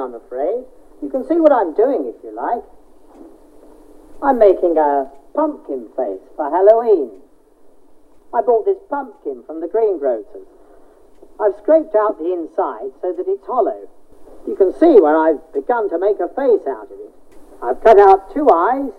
[0.00, 0.64] I'm afraid.
[1.02, 2.64] You can see what I'm doing if you like.
[4.22, 7.20] I'm making a pumpkin face for Halloween.
[8.32, 10.46] I bought this pumpkin from the greengrocers.
[11.38, 13.88] I've scraped out the inside so that it's hollow.
[14.46, 17.12] You can see where I've begun to make a face out of it.
[17.62, 18.92] I've cut out two eyes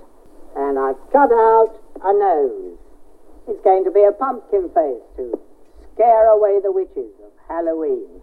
[0.56, 2.78] and I've cut out a nose.
[3.48, 5.40] It's going to be a pumpkin face to
[5.94, 8.22] scare away the witches of Halloween.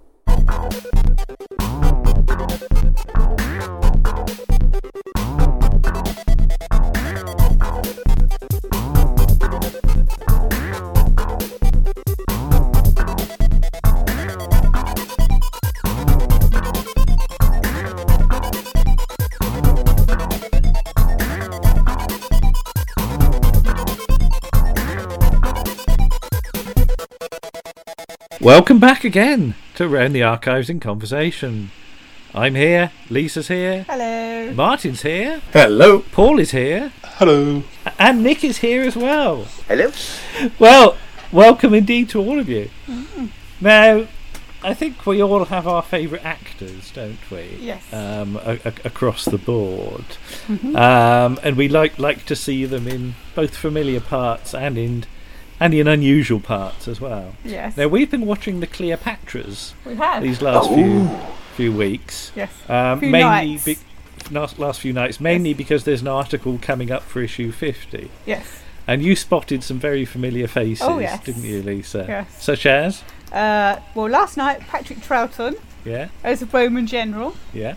[28.40, 31.70] Welcome back again to Round the Archives in Conversation.
[32.34, 34.52] I'm here, Lisa's here, Hello.
[34.52, 36.00] Martin's here, Hello.
[36.12, 37.64] Paul is here, Hello.
[37.98, 39.44] and Nick is here as well.
[39.66, 39.90] Hello.
[40.58, 40.96] Well,
[41.32, 42.70] welcome indeed to all of you.
[43.60, 44.06] Now,
[44.62, 47.56] I think we all have our favourite actors, don't we?
[47.60, 47.92] Yes.
[47.92, 50.04] Um, a- a- across the board,
[50.48, 55.04] um, and we like like to see them in both familiar parts and in
[55.60, 57.34] and in unusual parts as well.
[57.44, 57.76] Yes.
[57.76, 60.22] Now we've been watching the Cleopatras we have.
[60.22, 61.08] these last few
[61.56, 62.30] few weeks.
[62.36, 62.50] Yes.
[62.68, 63.64] Um, Few mainly nights.
[63.64, 63.78] be-
[64.30, 68.10] last, last few nights, mainly because there's an article coming up for issue 50.
[68.26, 68.62] Yes.
[68.86, 71.22] And you spotted some very familiar faces, Oh, yes.
[71.24, 72.04] didn't you, Lisa?
[72.08, 72.42] Yes.
[72.42, 73.02] Such as?
[73.32, 77.34] Uh, well, last night Patrick Troughton Yeah, as a Bowman General.
[77.52, 77.74] yeah.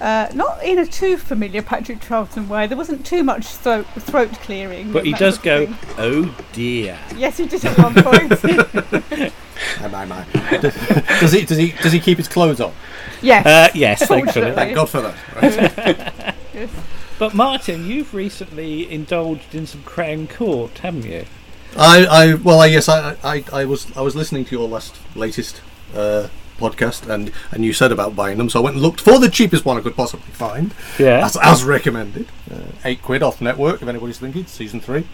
[0.00, 2.66] Uh, not in a too familiar Patrick Troughton way.
[2.66, 4.92] There wasn't too much throat, throat clearing.
[4.92, 5.76] But he does go, thing.
[5.98, 6.98] oh dear.
[7.16, 8.44] Yes, he did at one point.
[9.80, 10.26] Am I man?
[11.20, 11.44] does he?
[11.44, 11.72] Does he?
[11.72, 12.72] Does he keep his clothes on?
[13.22, 13.44] yes.
[13.44, 14.52] Uh, yes, thankfully.
[14.52, 15.16] Thank God for that.
[15.34, 16.34] Right.
[16.54, 16.70] Yes.
[17.20, 21.24] But Martin, you've recently indulged in some Crown Court, haven't you?
[21.76, 24.96] I, I, well, I yes, I, I, I was, I was listening to your last,
[25.14, 25.60] latest
[25.94, 29.18] uh, podcast, and and you said about buying them, so I went and looked for
[29.18, 31.24] the cheapest one I could possibly find, Yeah.
[31.24, 33.80] as, as recommended, uh, eight quid off network.
[33.82, 35.06] If anybody's thinking, season three,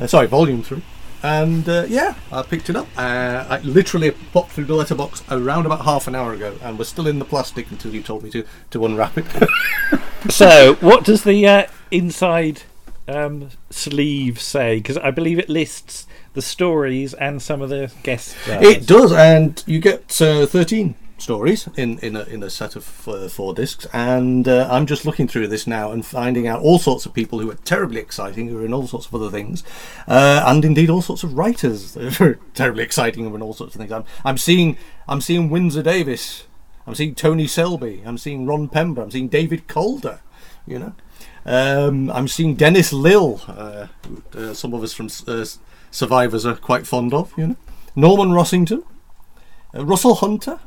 [0.00, 0.82] uh, sorry, volume three.
[1.22, 2.86] And uh, yeah, I picked it up.
[2.96, 6.88] Uh, I literally popped through the letterbox around about half an hour ago, and was
[6.88, 9.26] still in the plastic until you told me to, to unwrap it.
[10.28, 12.62] so, what does the uh, inside
[13.08, 14.76] um, sleeve say?
[14.76, 16.06] Because I believe it lists
[16.36, 18.36] the stories and some of the guests.
[18.46, 23.08] It does, and you get uh, thirteen stories in in a, in a set of
[23.08, 23.86] uh, four discs.
[23.92, 27.40] And uh, I'm just looking through this now and finding out all sorts of people
[27.40, 29.64] who are terribly exciting, who are in all sorts of other things,
[30.06, 33.80] uh, and indeed all sorts of writers who are terribly exciting and all sorts of
[33.80, 33.92] things.
[33.92, 34.76] I'm I'm seeing
[35.08, 36.44] I'm seeing Windsor Davies,
[36.86, 40.20] I'm seeing Tony Selby, I'm seeing Ron Pember, I'm seeing David Calder,
[40.66, 40.92] you know.
[41.48, 43.86] Um, I'm seeing Dennis Lill, uh,
[44.34, 45.44] uh, some of us from uh,
[45.96, 47.56] Survivors are quite fond of, you know.
[47.94, 48.84] Norman Rossington,
[49.74, 50.60] uh, Russell Hunter.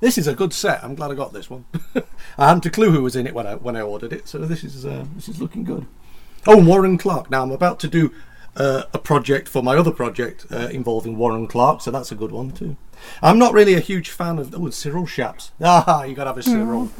[0.00, 0.84] This is a good set.
[0.84, 1.64] I'm glad I got this one.
[2.36, 4.40] I hadn't a clue who was in it when I when I ordered it, so
[4.40, 5.86] this is uh, this is looking good.
[6.46, 7.30] Oh, Warren Clarke.
[7.30, 8.12] Now I'm about to do
[8.56, 12.30] uh, a project for my other project uh, involving Warren Clarke, so that's a good
[12.30, 12.76] one too.
[13.22, 15.50] I'm not really a huge fan of oh Cyril Shaps.
[15.62, 16.90] Ah, you got to have a Cyril.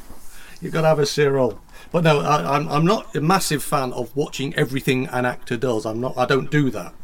[0.62, 1.60] You got to have a Cyril.
[1.92, 5.84] But no, I, I'm I'm not a massive fan of watching everything an actor does.
[5.84, 6.16] I'm not.
[6.16, 6.94] I don't do that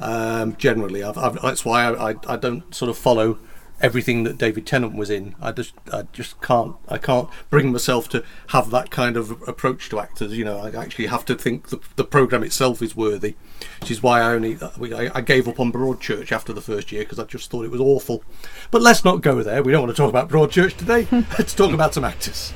[0.00, 1.02] um, generally.
[1.02, 3.38] I've, I've, that's why I, I, I don't sort of follow
[3.80, 5.34] everything that David Tennant was in.
[5.40, 9.88] I just I just can't I can't bring myself to have that kind of approach
[9.90, 10.36] to actors.
[10.36, 13.36] You know, I actually have to think the, the program itself is worthy,
[13.80, 17.02] which is why I only I, I gave up on Broadchurch after the first year
[17.02, 18.22] because I just thought it was awful.
[18.70, 19.62] But let's not go there.
[19.62, 21.06] We don't want to talk about Broadchurch today.
[21.38, 22.52] let's talk about some actors.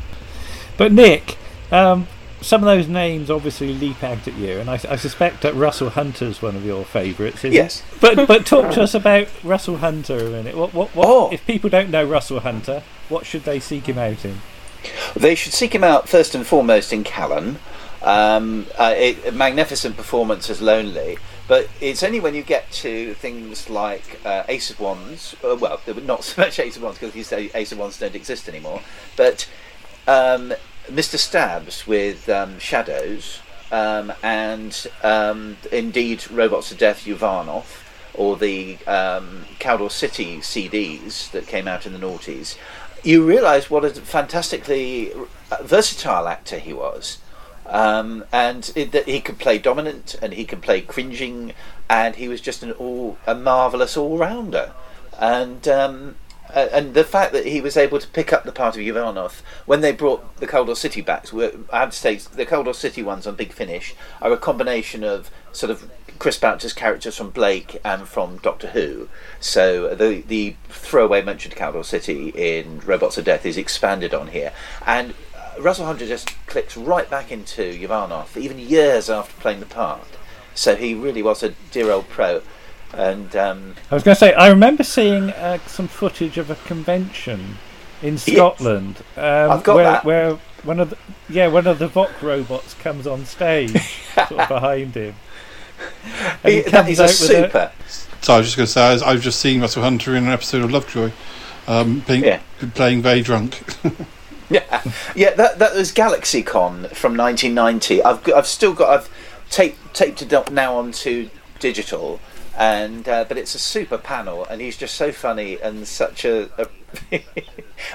[0.77, 1.39] But Nick,
[1.71, 2.07] um,
[2.45, 5.91] some of those names obviously leap out at you, and I, I suspect that Russell
[5.91, 7.43] Hunter's one of your favourites.
[7.45, 7.81] Yes.
[7.81, 8.01] It?
[8.01, 10.57] But but talk to us about Russell Hunter a minute.
[10.57, 11.31] What what, what Oh.
[11.33, 12.83] if people don't know Russell Hunter?
[13.09, 14.41] What should they seek him out in?
[15.17, 17.59] They should seek him out first and foremost in Callan.
[18.03, 21.17] Um, uh, it, a magnificent performance as Lonely,
[21.49, 25.35] but it's only when you get to things like uh, Ace of Wands.
[25.43, 28.15] Uh, well, not so much Ace of Wands because you say Ace of Wands don't
[28.15, 28.83] exist anymore,
[29.17, 29.49] but
[30.07, 30.53] um,
[30.89, 31.19] Mr.
[31.19, 33.41] Stabs with um, Shadows
[33.73, 37.83] um, and um, indeed Robots of Death Uvanov
[38.15, 42.57] or the um, Kaldor City CDs that came out in the noughties,
[43.03, 45.13] you realise what a fantastically
[45.63, 47.19] versatile actor he was.
[47.67, 51.55] Um, and it, that he could play dominant and he could play cringing
[51.89, 54.73] and he was just an all a marvelous all rounder
[55.19, 56.17] and um,
[56.53, 59.43] Uh, and the fact that he was able to pick up the part of Uvanov
[59.67, 63.03] when they brought the Kaldor City backs, were, I have to say, the Kaldor City
[63.03, 67.81] ones on Big Finish are a combination of sort of Chris Boucher's characters from Blake
[67.85, 69.09] and from Doctor Who.
[69.41, 74.29] So the the throwaway mention to Kaldor City in Robots of Death is expanded on
[74.29, 74.53] here,
[74.87, 79.67] and uh, Russell Hunter just clicks right back into Uvanov, even years after playing the
[79.67, 80.07] part.
[80.55, 82.43] So he really was a dear old pro.
[82.97, 86.55] And um, I was going to say, I remember seeing uh, some footage of a
[86.55, 87.57] convention
[88.03, 89.03] in Scotland.
[89.17, 90.05] Um, I've got where, that.
[90.05, 90.97] Where one of the
[91.29, 93.73] yeah one of the Voc robots comes on stage,
[94.15, 95.15] sort of behind him.
[96.43, 97.73] And he, he that comes is a out with a- super.
[98.23, 100.25] So I was just going to say, I was- I've just seen Russell Hunter in
[100.25, 101.11] an episode of Lovejoy,
[101.67, 102.41] um, being, Yeah.
[102.75, 103.63] playing very drunk.
[104.51, 104.83] Yeah,
[105.17, 105.31] yeah.
[105.31, 108.03] That that was GalaxyCon from 1990.
[108.03, 109.11] I've I've still got I've
[109.49, 112.21] taped taped it up now onto digital,
[112.57, 116.51] and uh, but it's a super panel, and he's just so funny and such a.
[116.59, 116.69] a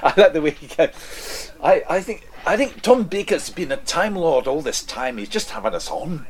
[0.03, 1.51] I like the way he goes.
[1.63, 5.17] I I think I think Tom Baker's been a time lord all this time.
[5.17, 6.25] He's just having us on.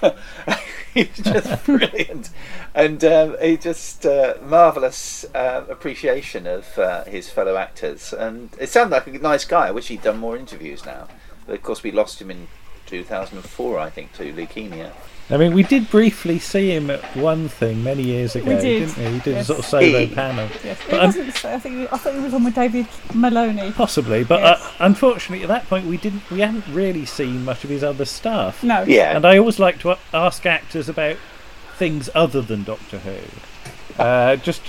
[0.94, 2.30] he's just brilliant,
[2.74, 8.12] and um, he just uh, marvelous uh, appreciation of uh, his fellow actors.
[8.12, 9.68] And it sounded like a nice guy.
[9.68, 11.08] I wish he'd done more interviews now,
[11.46, 12.48] but of course we lost him in
[12.86, 14.92] 2004, I think, to leukemia.
[15.32, 18.86] I mean, we did briefly see him at one thing many years ago, We did,
[18.88, 19.04] didn't we?
[19.14, 19.42] He did yes.
[19.42, 20.48] a sort of solo He- panel.
[20.62, 21.44] Yes, But it I'm- wasn't.
[21.46, 23.72] I think I thought he was on with David Maloney.
[23.72, 24.60] Possibly, but Yes.
[24.60, 26.28] uh, unfortunately, at that point, we didn't.
[26.30, 28.62] We hadn't really seen much of his other stuff.
[28.62, 28.82] No.
[28.86, 31.16] Yeah, And I always like to ask actors about
[31.78, 33.16] things other than Doctor Who.
[34.02, 34.62] Uh, just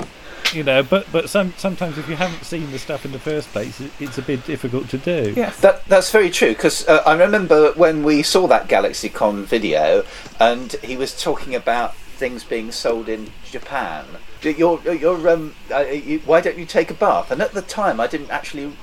[0.53, 3.49] you know, but but some sometimes if you haven't seen the stuff in the first
[3.49, 5.33] place, it, it's a bit difficult to do.
[5.35, 5.59] Yes.
[5.61, 10.03] That that's very true because uh, I remember when we saw that GalaxyCon video,
[10.39, 14.05] and he was talking about things being sold in Japan.
[14.41, 17.31] You're, you're, um, uh, you, why don't you take a bath?
[17.31, 18.73] And at the time, I didn't actually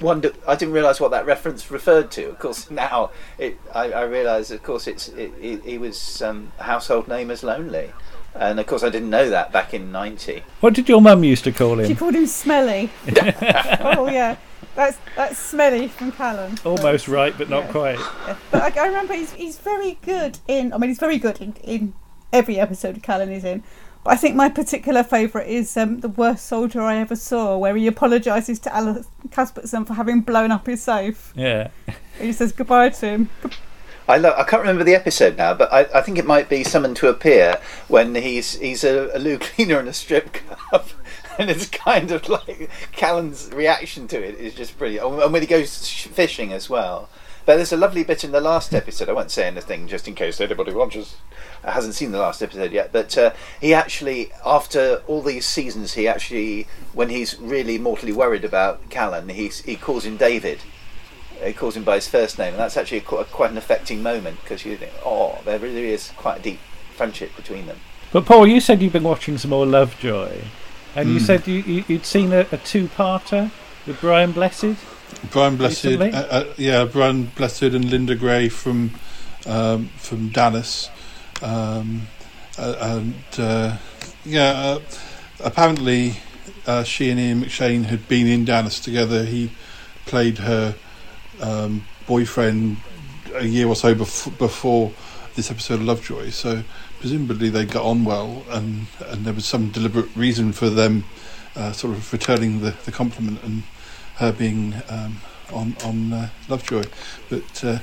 [0.00, 0.32] wonder.
[0.46, 2.28] I didn't realise what that reference referred to.
[2.28, 4.50] Of course, now it, I, I realise.
[4.50, 7.92] Of course, it's it, it, he was um, household name as Lonely,
[8.38, 10.42] and of course, I didn't know that back in '90.
[10.60, 11.86] What did your mum used to call him?
[11.86, 12.90] She called him Smelly.
[13.80, 14.36] oh yeah,
[14.74, 16.58] that's that's Smelly from Callan.
[16.64, 17.72] Almost right, but not Yeah.
[17.72, 17.98] quite.
[17.98, 18.36] Yeah.
[18.50, 20.72] But I, I remember he's he's very good in.
[20.72, 21.94] I mean, he's very good in, in
[22.32, 23.62] every episode of Callan is in.
[24.04, 27.74] But I think my particular favourite is um, the worst soldier I ever saw, where
[27.74, 31.32] he apologises to Allan Cuthbertson for having blown up his safe.
[31.34, 31.70] Yeah.
[32.20, 33.30] He says goodbye to him.
[34.08, 36.64] I lo- I can't remember the episode now, but I, I think it might be
[36.64, 40.86] Summoned to Appear when he's he's a, a loo cleaner in a strip club,
[41.38, 45.22] and it's kind of like Callan's reaction to it is just brilliant.
[45.22, 47.10] And when he goes fishing as well.
[47.44, 49.08] But there's a lovely bit in the last episode.
[49.08, 51.16] I won't say anything just in case anybody watches
[51.64, 52.92] hasn't seen the last episode yet.
[52.92, 58.44] But uh, he actually, after all these seasons, he actually, when he's really mortally worried
[58.44, 60.58] about Callan, he's, he calls him David
[61.44, 64.40] he calls him by his first name, and that's actually quite, quite an affecting moment
[64.42, 66.58] because you think, oh, there really is quite a deep
[66.96, 67.78] friendship between them.
[68.12, 70.40] But Paul, you said you've been watching some more Lovejoy,
[70.96, 71.24] and you Hmm.
[71.24, 73.50] said you, you, you'd seen a, a two-parter
[73.86, 74.76] with Brian Blessed.
[75.30, 78.92] Brian Blessed, uh, uh, yeah, Brian Blessed and Linda Gray from
[79.46, 80.90] um, from Dallas,
[81.42, 82.02] um,
[82.58, 83.76] uh, and uh,
[84.24, 84.80] yeah, uh,
[85.40, 86.16] apparently
[86.66, 89.24] uh, she and Ian McShane had been in Dallas together.
[89.24, 89.50] He
[90.04, 90.74] played her
[91.40, 92.76] um, boyfriend
[93.34, 94.92] a year or so bef- before
[95.34, 96.62] this episode of Lovejoy, so
[97.00, 101.04] presumably they got on well, and and there was some deliberate reason for them
[101.56, 103.62] uh, sort of returning the, the compliment and
[104.16, 105.18] her being um,
[105.52, 106.84] on on uh, Lovejoy,
[107.28, 107.78] but uh,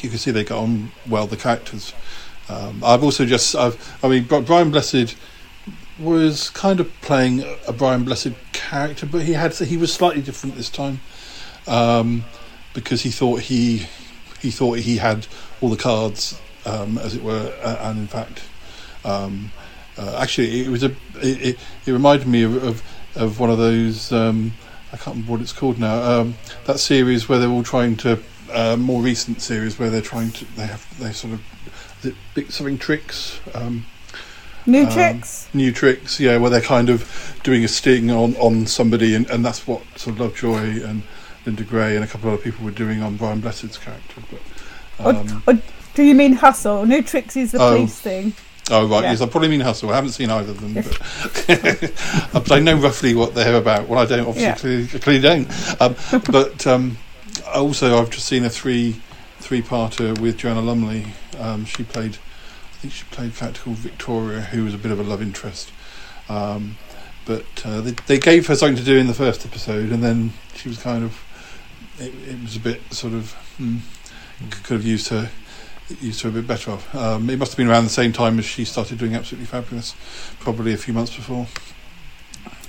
[0.00, 1.26] you can see they got on well.
[1.26, 1.92] The characters.
[2.48, 5.16] Um, I've also just I've I mean Brian Blessed
[5.98, 10.56] was kind of playing a- Brian Blessed character, but he had he was slightly different
[10.56, 11.00] this time
[11.66, 12.24] um,
[12.80, 13.86] because he thought he
[14.40, 15.26] he thought he had
[15.60, 18.42] all the cards, um, as it were, and in fact.
[19.04, 19.52] Um,
[19.96, 20.90] uh, actually, it was a.
[21.20, 22.82] It, it, it reminded me of, of
[23.16, 24.12] of one of those.
[24.12, 24.52] Um,
[24.92, 26.00] I can't remember what it's called now.
[26.02, 26.34] Um,
[26.66, 28.22] that series where they're all trying to.
[28.50, 30.44] Uh, more recent series where they're trying to.
[30.56, 30.98] They have.
[30.98, 31.40] They sort of.
[32.00, 33.40] Is it big, something tricks.
[33.54, 33.84] Um,
[34.66, 35.48] New Um, tricks.
[35.54, 37.08] new tricks, yeah, where they're kind of
[37.42, 41.02] doing a sting on, on somebody, and, and that's what sort of Lovejoy and
[41.48, 44.20] Linda Gray and a couple of other people were doing on Brian Blessed's character.
[44.98, 45.58] But, um, or
[45.94, 46.84] do you mean hustle?
[46.84, 47.76] New tricks is the Oh.
[47.76, 48.34] police thing.
[48.70, 49.12] oh, right, yeah.
[49.12, 49.88] yes, I probably mean Hustle.
[49.90, 53.88] I haven't seen either of them, but, but I know roughly what they're about.
[53.88, 54.56] Well, I don't, obviously, Yeah.
[54.56, 55.80] clearly, clearly don't.
[55.80, 55.96] Um,
[56.30, 56.98] but um,
[57.54, 59.00] also, I've just seen a three
[59.40, 61.06] three parter with Joanna Lumley.
[61.38, 62.18] Um, she played,
[62.72, 65.22] I think she played a character called Victoria, who was a bit of a love
[65.22, 65.72] interest.
[66.28, 66.76] Um,
[67.24, 70.32] but uh, they, they gave her something to do in the first episode, and then
[70.56, 71.22] she was kind of
[72.00, 73.80] it, it was a bit sort of mm,
[74.64, 75.30] could have used her
[76.00, 76.94] used her a bit better off.
[76.94, 79.94] Um, it must have been around the same time as she started doing Absolutely Fabulous,
[80.38, 81.46] probably a few months before.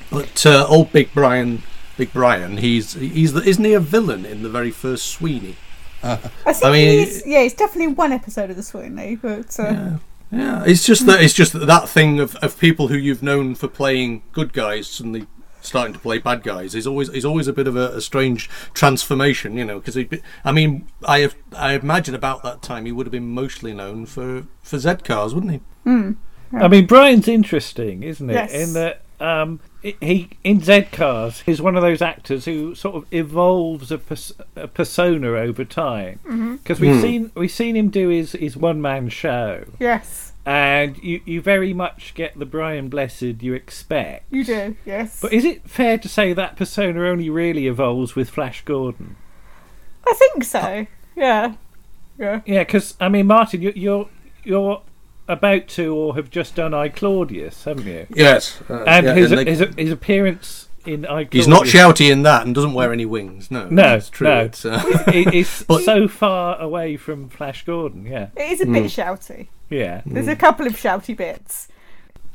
[0.09, 1.61] But uh, old Big Brian,
[1.97, 5.55] Big Brian, he's he's the, isn't he a villain in the very first Sweeney?
[6.01, 9.59] I think I mean- he's yeah, he's definitely in one episode of the Sweeney, but
[9.59, 9.97] uh, Yeah.
[10.31, 13.67] Yeah, it's just that it's just that thing of, of people who you've known for
[13.67, 15.25] playing good guys suddenly
[15.61, 18.49] starting to play bad guys is always is always a bit of a, a strange
[18.73, 19.79] transformation, you know.
[19.79, 19.97] Because
[20.43, 24.05] I mean, I have, I imagine about that time he would have been mostly known
[24.05, 25.59] for for Z cars, wouldn't he?
[25.83, 26.11] Hmm.
[26.51, 28.33] I mean, Brian's interesting, isn't it?
[28.33, 28.53] Yes.
[28.53, 33.05] In that um, he in Z Cars, he's one of those actors who sort of
[33.11, 36.19] evolves a, pers- a persona over time.
[36.25, 36.55] Mm-hmm.
[36.57, 37.01] Because we've hmm.
[37.01, 41.73] seen we've seen him do his, his one man show, yes, and you, you very
[41.73, 44.25] much get the Brian Blessed you expect.
[44.33, 44.75] you do.
[44.83, 49.15] Yes, But is it fair to say that persona only really evolves with Flash Gordon?
[50.07, 50.87] I think so.
[51.15, 51.53] Yeah,
[52.17, 52.41] yeah.
[52.47, 54.09] Yeah, because I mean, Martin, you, you're
[54.43, 54.81] you're
[55.27, 58.07] about to or have just done I Claudius, haven't you?
[58.15, 62.11] Yes, uh, And yeah, his, and they- his his appearance in I he's not shouty
[62.11, 63.49] in that and doesn't wear any wings.
[63.51, 64.27] No, No, it's true.
[64.27, 64.39] no.
[64.41, 68.05] It's, uh, it- it's But- so far away from Flash Gordon.
[68.05, 69.47] Yeah, It is a bit shouty.
[69.69, 70.01] yeah.
[70.05, 71.67] There's a couple of shouty bits.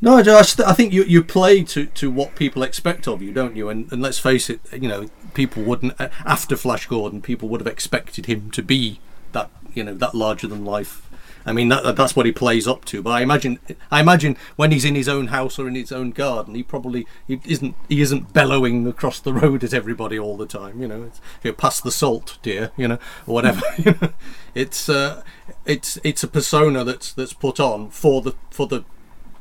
[0.00, 3.32] No, I just I think you you play to, to what people expect of you,
[3.32, 3.68] don't you?
[3.70, 7.60] And and let's face it, you know, people wouldn't uh, after Flash Gordon, people would
[7.60, 9.00] have expected him to be
[9.32, 11.03] that you know that larger than life.
[11.46, 13.02] I mean, that, that's what he plays up to.
[13.02, 13.58] But I imagine,
[13.90, 17.06] I imagine when he's in his own house or in his own garden, he probably
[17.26, 20.80] he isn't he isn't bellowing across the road at everybody all the time.
[20.80, 22.72] You know, it's, you pass the salt, dear.
[22.76, 23.62] You know, or whatever.
[23.78, 24.12] you know.
[24.54, 25.22] it's uh,
[25.64, 28.84] it's it's a persona that's that's put on for the for the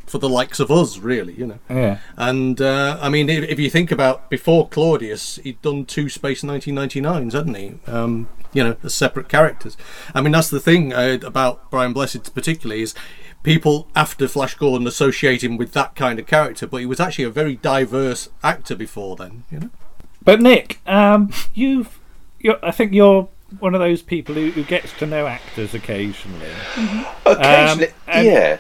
[0.06, 1.60] for the likes of us, really, you know.
[1.70, 2.00] Yeah.
[2.18, 6.44] And uh, I mean, if, if you think about before Claudius, he'd done two Space
[6.44, 7.80] 1999s, hadn't he?
[7.88, 9.76] Um, you know, as separate characters.
[10.14, 12.94] I mean, that's the thing uh, about Brian Blessed, particularly, is
[13.44, 17.26] people after Flash Gordon associate him with that kind of character, but he was actually
[17.26, 19.70] a very diverse actor before then, you know.
[20.24, 22.00] But Nick, um, you've,
[22.40, 23.28] you're, I think you're
[23.60, 26.50] one of those people who, who gets to know actors occasionally.
[27.26, 28.58] Occasionally, Um, yeah.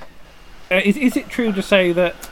[0.70, 2.30] Uh, is, is it true to say that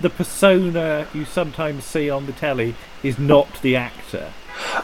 [0.00, 4.32] the persona you sometimes see on the telly is not the actor?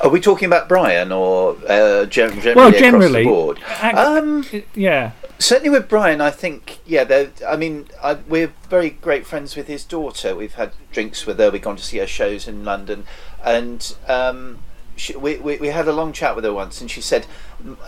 [0.02, 3.60] Are we talking about Brian or uh, gen- generally Well, across generally, the board?
[3.94, 5.12] Um, yeah.
[5.38, 7.26] certainly with Brian, I think yeah.
[7.46, 10.34] I mean, I, we're very great friends with his daughter.
[10.34, 11.50] We've had drinks with her.
[11.50, 13.04] We've gone to see her shows in London,
[13.44, 14.58] and um,
[14.96, 17.26] she, we, we we had a long chat with her once, and she said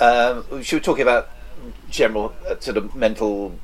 [0.00, 1.28] um, she was talking about
[1.90, 3.58] general uh, sort of mental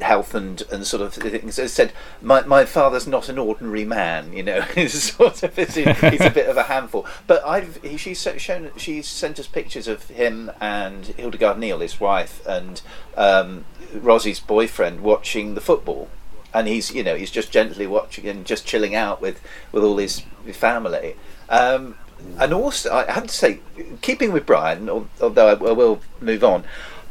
[0.00, 1.58] health and, and sort of things.
[1.58, 4.60] It said, my, my father's not an ordinary man, you know.
[4.74, 7.06] He's sort of he's a bit of a handful.
[7.26, 12.00] But I've he, she's shown she's sent us pictures of him and Hildegard Neil, his
[12.00, 12.80] wife, and
[13.16, 16.08] um, Rosie's boyfriend watching the football.
[16.54, 19.40] And he's you know he's just gently watching and just chilling out with
[19.72, 20.22] with all his
[20.52, 21.16] family.
[21.48, 21.96] Um,
[22.38, 23.60] and also, I have to say,
[24.00, 26.64] keeping with Brian, although I, I will move on,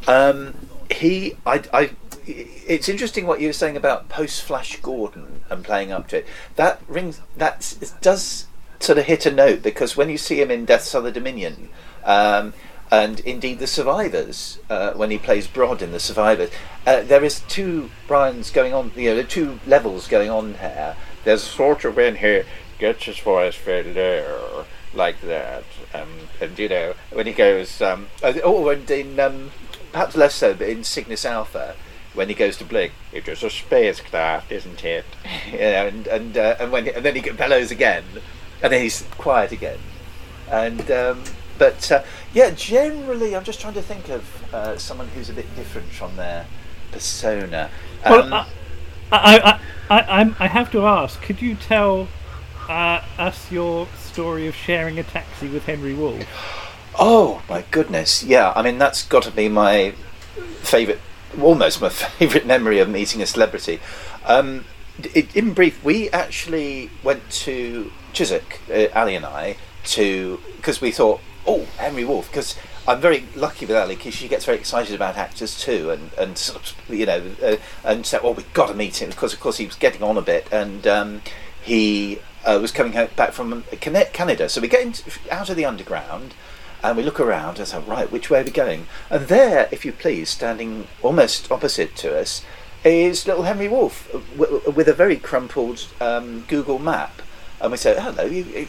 [0.07, 0.55] um,
[0.89, 1.89] he, I, I,
[2.25, 6.27] it's interesting what you were saying about post Flash Gordon and playing up to it.
[6.55, 8.45] That rings, that does
[8.79, 11.69] sort of hit a note because when you see him in Death's Other Dominion,
[12.03, 12.53] um,
[12.91, 16.49] and indeed the Survivors, uh, when he plays Brod in the Survivors,
[16.85, 18.91] uh, there is two Brian's going on.
[18.95, 20.97] You know, two levels going on here.
[21.23, 22.41] There's sort of when he
[22.79, 25.63] gets his voice very low, like that,
[25.93, 26.09] um,
[26.41, 29.51] and you know when he goes, um, oh, and in um,
[29.93, 31.75] perhaps less so, but in Cygnus Alpha,
[32.13, 35.05] when he goes to blink, it is a spacecraft, isn't it?
[35.51, 38.03] you know, and and uh, and when and then he bellows again,
[38.61, 39.79] and then he's quiet again,
[40.47, 41.23] and um,
[41.57, 42.03] but uh,
[42.33, 46.15] yeah, generally, I'm just trying to think of uh, someone who's a bit different from
[46.15, 46.47] their
[46.91, 47.71] persona.
[48.07, 48.45] Well, Um, I,
[49.11, 52.11] I, I, I, I'm, I have to ask, could you tell
[52.67, 56.27] uh, us your story of sharing a taxi with Henry Woolf?
[56.95, 58.23] Oh my goodness!
[58.23, 59.95] Yeah, I mean that's got to be my
[60.61, 60.99] favourite,
[61.41, 63.79] almost my favourite memory of meeting a celebrity.
[64.25, 64.65] Um,
[65.33, 71.21] in brief, we actually went to Chiswick, uh, Ali and I, to because we thought,
[71.45, 72.57] oh, Henry Woolf, because.
[72.88, 76.35] I'm very lucky with Ali because she gets very excited about actors too, and and
[76.35, 79.39] sort of, you know, uh, and said, "Well, we've got to meet him," because of
[79.39, 81.21] course he was getting on a bit, and um,
[81.61, 84.50] he uh, was coming back from Canada.
[84.50, 86.33] So we get into, out of the underground,
[86.83, 88.88] and we look around and say, right, which way are we going?
[89.09, 92.43] And there, if you please, standing almost opposite to us,
[92.83, 97.21] is little Henry Woolf uh, w- with a very crumpled um, Google map,
[97.59, 98.67] and we said, "Hello, you, you,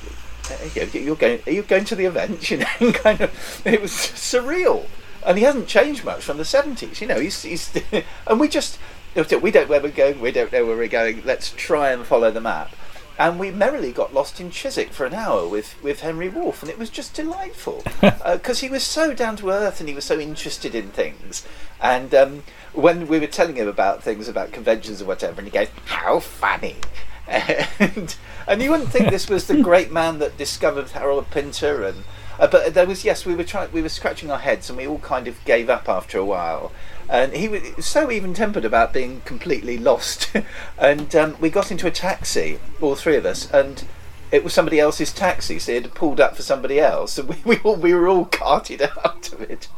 [0.75, 1.41] you- you're going?
[1.47, 4.85] Are you going to the event?" You know, kind of it was surreal,
[5.25, 7.01] and he hasn't changed much from the seventies.
[7.01, 7.71] You know, he's, he's
[8.27, 8.79] and we just
[9.15, 10.21] we don't know where we're going.
[10.21, 11.23] We don't know where we're going.
[11.25, 12.71] Let's try and follow the map.
[13.19, 16.71] And we merrily got lost in Chiswick for an hour with, with Henry Woolf, and
[16.71, 20.19] it was just delightful because he was so down to earth and he was so
[20.19, 21.47] interested in things.
[21.81, 22.43] And um,
[22.73, 26.21] when we were telling him about things, about conventions or whatever, and he goes, "How
[26.21, 26.77] funny!"
[27.29, 28.17] and,
[28.47, 32.05] and you wouldn't think this was the great man that discovered Harold Pinter, and
[32.39, 34.87] uh, but there was yes, we were trying, we were scratching our heads, and we
[34.87, 36.73] all kind of gave up after a while.
[37.13, 40.33] And he was so even tempered about being completely lost.
[40.79, 43.85] and um, we got into a taxi, all three of us, and
[44.31, 47.37] it was somebody else's taxi, so it had pulled up for somebody else, and we,
[47.45, 49.69] we, all, we were all carted out of it.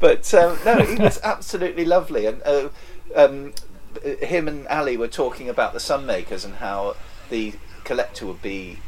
[0.00, 2.26] But um, no, he was absolutely lovely.
[2.26, 2.68] And uh,
[3.16, 3.54] um,
[4.04, 6.96] him and Ali were talking about the Sunmakers and how
[7.30, 8.80] the collector would be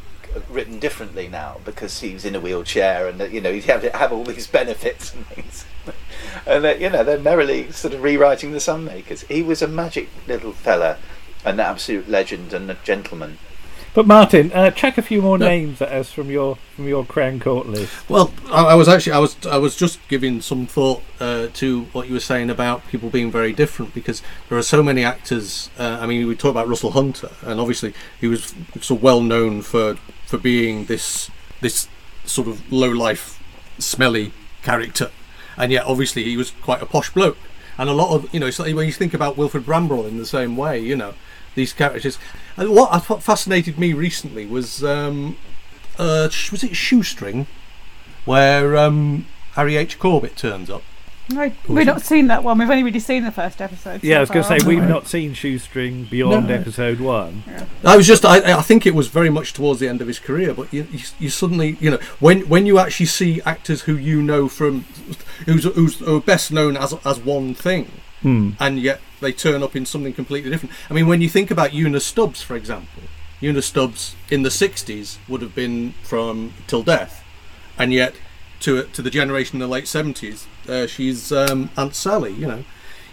[0.49, 3.83] written differently now because he was in a wheelchair and uh, you know he'd have,
[3.83, 5.64] have all these benefits and things.
[6.47, 9.25] and uh, you know they're merrily sort of rewriting the Sunmakers.
[9.26, 10.99] He was a magic little fella,
[11.45, 13.38] an absolute legend and a gentleman.
[13.95, 15.47] But Martin, uh, check a few more No.
[15.47, 17.93] names at us from your from your Crown Court list.
[18.11, 21.83] Well, I, I was actually I was I was just giving some thought uh, to
[21.93, 25.71] what you were saying about people being very different because there are so many actors.
[25.78, 29.62] Uh, I mean, we talk about Russell Hunter, and obviously he was so well known
[29.62, 31.88] for for being this this
[32.25, 33.43] sort of low life,
[33.78, 35.11] smelly character,
[35.57, 37.38] and yet obviously he was quite a posh bloke.
[37.76, 40.57] And a lot of you know, when you think about Wilfrid Brambell in the same
[40.57, 41.14] way, you know,
[41.54, 42.19] these characters.
[42.56, 45.37] And what fascinated me recently was um,
[45.99, 47.47] uh, was it Shoestring,
[48.25, 49.99] where um, Harry H.
[49.99, 50.82] Corbett turns up.
[51.30, 52.58] No, we've not seen that one.
[52.58, 54.02] We've only really seen the first episode.
[54.02, 54.87] so Yeah, I was going to say we've we?
[54.87, 56.54] not seen Shoestring beyond No.
[56.54, 57.43] episode one.
[57.82, 60.19] I was just, I, I think it was very much towards the end of his
[60.19, 63.97] career, but you, you, you suddenly, you know, when when you actually see actors who
[63.97, 64.82] you know from,
[65.47, 68.50] who's who's who are best known as as one thing, hmm.
[68.60, 70.75] and yet they turn up in something completely different.
[70.91, 73.02] I mean, when you think about Una Stubbs, for example,
[73.43, 77.25] Una Stubbs in the '60s would have been from Till Death,
[77.78, 78.15] and yet
[78.64, 82.32] to to the generation in the late '70s, uh, she's um, Aunt Sally.
[82.32, 82.64] You know,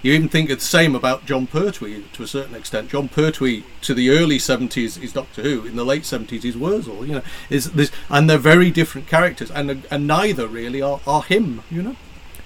[0.02, 2.90] you even think the same about Jon Pertwee to a certain extent.
[2.90, 5.66] Jon Pertwee to the early seventies is Doctor Who.
[5.66, 7.06] In the late seventies is Wurzel.
[7.06, 11.24] You know, is this and they're very different characters, and and neither really are, are
[11.24, 11.64] him.
[11.70, 11.96] You know.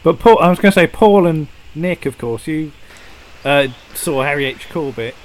[0.04, 2.48] But Paul, I was going to say Paul and Nick, of course.
[2.48, 2.72] You
[3.44, 4.70] uh, saw Harry H.
[4.70, 5.16] Corbett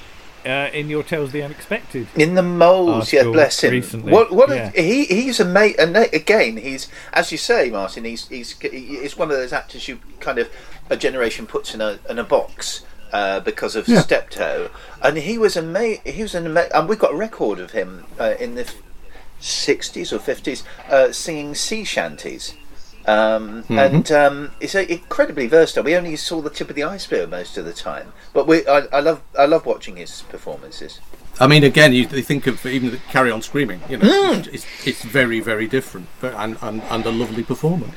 [0.46, 2.08] uh, in your Tales of the Unexpected.
[2.16, 3.72] In the moles, yeah, bless him.
[3.72, 4.32] recently, What?
[4.32, 4.50] What?
[4.50, 4.70] yeah.
[4.74, 5.78] A, he he's a mate.
[5.78, 8.04] And again, he's as you say, Martin.
[8.04, 10.48] He's he's he's one of those actors you kind of
[10.88, 12.84] a generation puts in a in a box.
[13.12, 14.02] Uh, because of Yeah.
[14.02, 14.70] Steptoe,
[15.02, 18.04] and he was ama- He was an ama- and we've got a record of him
[18.20, 18.72] uh, in the
[19.40, 22.54] sixties or fifties uh, singing sea shanties.
[23.06, 25.84] Um, And um, it's incredibly versatile.
[25.84, 28.80] We only saw the tip of the iceberg most of the time, but we I,
[28.92, 31.00] I love I love watching his performances.
[31.42, 33.80] I mean, again, you, think of even the Carry On Screaming.
[33.88, 37.94] You know, it's, it's very very different, but, and, and and a lovely performance.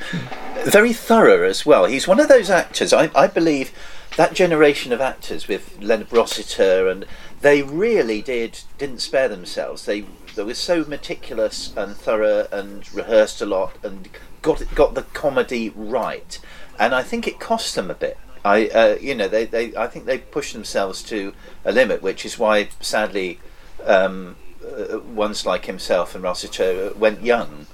[0.66, 1.86] very thorough as well.
[1.86, 2.94] He's one of those actors.
[2.94, 3.72] I, I believe
[4.16, 7.06] that generation of actors with Leonard Rossiter and
[7.42, 9.86] they really did didn't spare themselves.
[9.86, 14.10] They they were so meticulous and thorough and rehearsed a lot and
[14.44, 16.40] got got the comedy right.
[16.80, 18.18] And I think it cost them a bit.
[18.46, 21.34] I uh, you know they, they I think they pushed themselves to
[21.66, 23.40] a limit, which is why sadly
[23.86, 27.66] um, uh, ones like himself and Rossiter went young.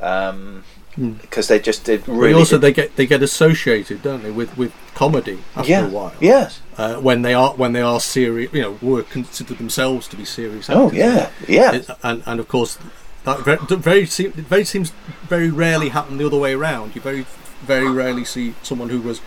[0.00, 0.64] Um,
[0.96, 4.32] because they just did But really also, did- they get they get associated, don't they,
[4.32, 6.12] with, with comedy after yeah a while.
[6.20, 10.16] yes Uh, when they are when they are serious, you know, were considered themselves to
[10.16, 10.68] be serious.
[10.70, 12.78] oh yeah yeah It- and and of course,
[13.24, 14.90] that very very, se- very seems
[15.28, 16.94] very rarely happen the other way around.
[16.94, 17.26] You very
[17.62, 19.20] very rarely see someone who was,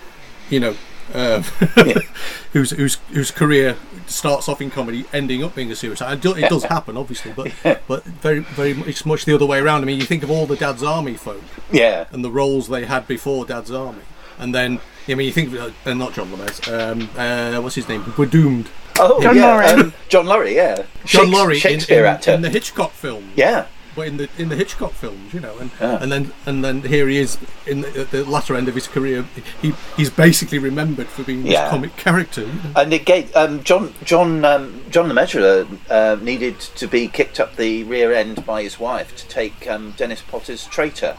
[0.49, 0.75] you know.
[1.13, 1.41] Uh,
[2.53, 3.75] whose whose whose career
[4.07, 6.01] starts off in comedy, ending up being a serious.
[6.01, 6.13] actor.
[6.13, 7.51] It do- it does happen, obviously, but
[7.87, 9.81] but very very much much the other way around.
[9.81, 12.85] I mean, you think of all the Dad's Army folk yeah and the roles they
[12.85, 14.03] had before Dad's Army,
[14.39, 17.75] and then I mean, you think of uh, not John Le Mesurier, um, uh, what's
[17.75, 18.13] his name?
[18.17, 18.69] We're doomed.
[18.97, 19.65] oh John yeah Laurie.
[19.67, 23.31] um, John Laurie yeah John Shakes- Laurie in, Shakespeare in, actor in the Hitchcock film.
[23.35, 26.01] yeah but in the in the Hitchcock films, you know, and Yeah.
[26.01, 29.25] and then and then here he is in the, the latter end of his career.
[29.61, 31.69] He he's basically remembered for being this Yeah.
[31.69, 32.41] comic character.
[32.41, 32.71] you know.
[32.75, 37.39] and it gave um, John John um, John Le Mesurier uh, needed to be kicked
[37.39, 41.17] up the rear end by his wife to take um, Dennis Potter's Traitor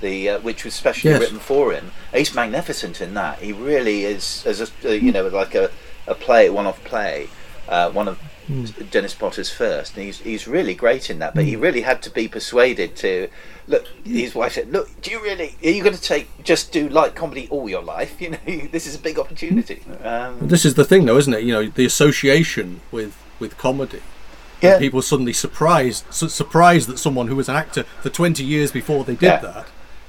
[0.00, 1.20] the uh, which was specially Yes.
[1.20, 1.90] written for him.
[2.14, 3.38] He's magnificent in that.
[3.40, 5.70] He really is, as a uh, you know, like a,
[6.06, 7.28] a play, one-off play,
[7.68, 8.18] uh, one of
[8.90, 11.34] Dennis Potter's first, and he's he's really great in that.
[11.34, 13.28] But he really had to be persuaded to
[13.66, 13.84] look.
[14.04, 15.56] His wife said, "Look, do you really?
[15.62, 18.18] Are you going to take just do light comedy all your life?
[18.20, 18.38] You know,
[18.72, 21.42] this is a big opportunity." Um, This is the thing, though, isn't it?
[21.44, 24.00] You know, the association with with comedy.
[24.62, 28.72] yeah, People suddenly surprised, su- surprised that someone who was an actor for twenty years
[28.72, 29.36] before they did Yeah.
[29.40, 29.66] that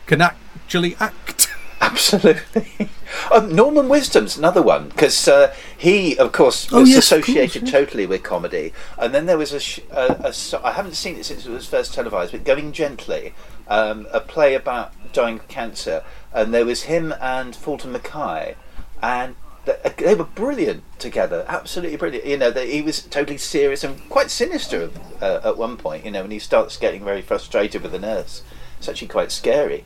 [0.08, 1.48] can actually act.
[1.82, 2.90] Absolutely.
[3.34, 7.30] Um, Norman Wisdom's another one because uh, he, of course, Oh, was yes, of course,
[7.30, 7.72] associated yeah.
[7.72, 8.74] totally with comedy.
[8.98, 11.52] And then there was a, sh- a, a so- I haven't seen it since it
[11.52, 13.34] was first televised, but Going Gently,
[13.68, 18.56] um, a play about dying of cancer, and there was him and Fulton Mackay,
[19.02, 22.26] and th- they were brilliant together, absolutely brilliant.
[22.26, 26.06] You know, he was totally serious and quite sinister uh, at one point.
[26.06, 28.44] You know, when he starts getting very frustrated with the nurse,
[28.78, 29.86] it's actually quite scary.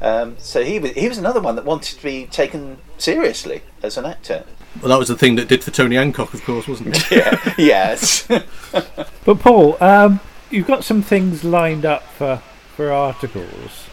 [0.00, 3.96] Um, so he was he was another one that wanted to be taken seriously as
[3.96, 4.44] an actor.
[4.80, 7.10] Well, that was the thing that did for Tony Hancock, of course, wasn't it?
[7.10, 7.54] Yeah.
[7.56, 8.28] yes.
[9.24, 12.36] But Paul, um, you've got some things lined up for
[12.76, 13.88] for articles.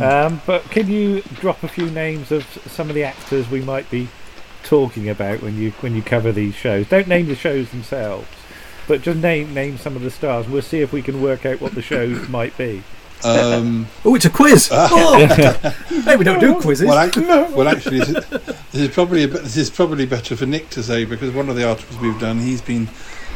[0.00, 3.90] Um, but can you drop a few names of some of the actors we might
[3.90, 4.08] be
[4.62, 6.88] talking about when you when you cover these shows?
[6.88, 8.28] Don't name the shows themselves,
[8.86, 10.44] but just name name some of the stars.
[10.44, 12.82] and We'll see if we can work out what the shows might be.
[13.24, 14.68] Um, Oh, it's a quiz.
[14.72, 15.26] Oh,
[16.04, 16.86] hey, we don't do quizzes.
[16.86, 20.46] well, actually, well, actually, this is, this is probably a, this is probably better for
[20.46, 22.88] Nick to say because one of the articles we've done, he's been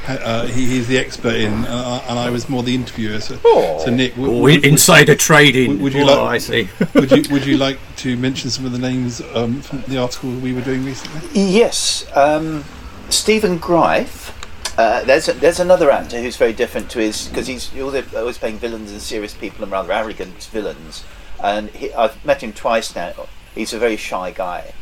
[0.09, 3.21] uh, he, he's the expert in, and I, and I was more the interviewer.
[3.21, 3.37] So,
[3.85, 5.69] so Nick, w- oh, w- insider trading.
[5.71, 6.69] would- would you oh, like- I see.
[6.95, 10.31] would you would you like to mention some of the names um, from the article
[10.31, 11.21] we were doing recently?
[11.33, 12.07] yes.
[12.17, 12.65] Um,
[13.09, 14.33] Stephen Greif.
[14.77, 18.59] Uh, there's there's another actor who's very different to his because he's always, always playing
[18.59, 21.05] villains and serious people and rather arrogant villains.
[21.43, 23.27] And he, I've met him twice now.
[23.55, 24.75] He's a very shy guy,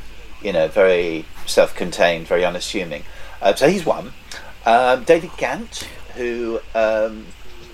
[0.42, 3.04] you know, very self-contained, very unassuming.
[3.40, 4.12] Uh, so he's one.
[4.66, 7.26] Um, David Gant, who um,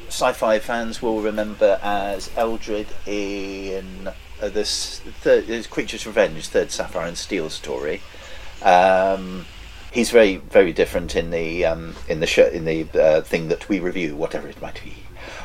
[0.08, 4.08] sci-fi fans will remember as Eldred in
[4.42, 8.02] uh, this third Creature's Revenge, third Sapphire and Steel story.
[8.62, 9.46] Um,
[9.90, 13.68] he's very very different in the um, in the show in the uh, thing that
[13.68, 14.94] we review, whatever it might be.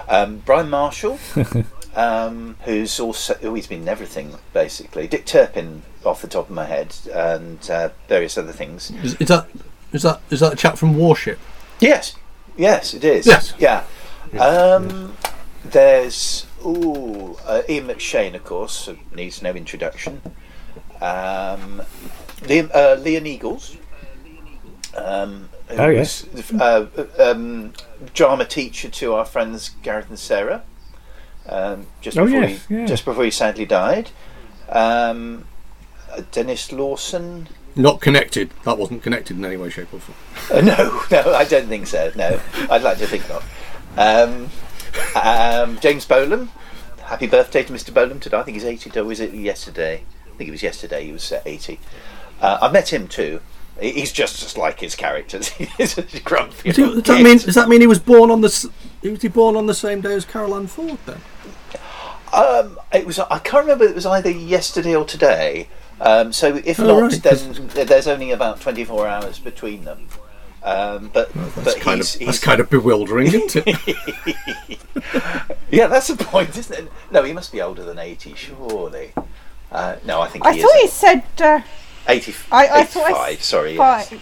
[0.07, 1.19] Um, Bryan Marshall,
[1.95, 5.07] um, who's also oh, he's been in everything basically.
[5.07, 8.91] Dick Turpin, off the top of my head, and uh, various other things.
[9.03, 9.47] Is, is that
[9.91, 11.39] is that is that a chap from Warship?
[11.79, 12.15] Yes,
[12.55, 13.25] yes, it is.
[13.25, 13.53] Yes.
[13.57, 13.83] yeah.
[14.39, 15.15] Um,
[15.63, 20.21] there's ooh, uh, Ian McShane, of course, needs no introduction.
[21.01, 21.81] Um,
[22.41, 23.77] Liam, uh, Leon Eagles.
[24.95, 26.25] Um, who Oh, was,
[26.59, 26.85] uh,
[27.19, 27.73] um,
[28.13, 30.63] drama teacher to our friends Gareth and Sarah.
[31.47, 32.85] Um, just Oh, before yes, he, yeah.
[32.85, 34.11] just before he sadly died.
[34.69, 35.47] Um,
[36.31, 37.47] Denis Lawson.
[37.75, 38.51] Not connected.
[38.63, 40.17] That wasn't connected in any way, shape, or form.
[40.49, 42.11] Uh, no, no, I don't think so.
[42.15, 43.43] No, I'd like to think not.
[43.97, 44.49] Um,
[45.21, 46.49] um, James Bolam.
[47.03, 47.91] Happy birthday to Mr.
[47.91, 48.37] Bolam today.
[48.37, 48.97] I think he's 80.
[48.99, 50.03] Or was it yesterday?
[50.33, 51.05] I think it was yesterday.
[51.05, 51.79] He was uh, 80.
[52.41, 53.41] Uh, I met him too.
[53.79, 55.49] He- He's just just like his characters.
[55.49, 56.71] He's a grumpy.
[56.71, 58.67] Does, he- does that mean does that mean he was born on the s-
[59.03, 61.21] was he born on the same day as Caroline Ford then?
[62.33, 63.19] Um, it was.
[63.19, 63.85] I can't remember.
[63.85, 65.67] It was either yesterday or today.
[66.01, 70.09] Um, so if Oh, not, right, then there's only about 24 hours between them.
[70.61, 74.79] Um, but That's but kind he's, of he's that's kind of bewildering, isn't it?
[75.71, 76.91] Yeah, that's the point, isn't it?
[77.11, 79.13] No, he must be older than 80, surely.
[79.71, 81.23] Uh, no, I think I he thought he said.
[81.39, 81.61] Uh,
[82.07, 83.75] 80, I, I thought 85, I s- sorry.
[83.75, 84.11] Yes.
[84.11, 84.19] Yeah,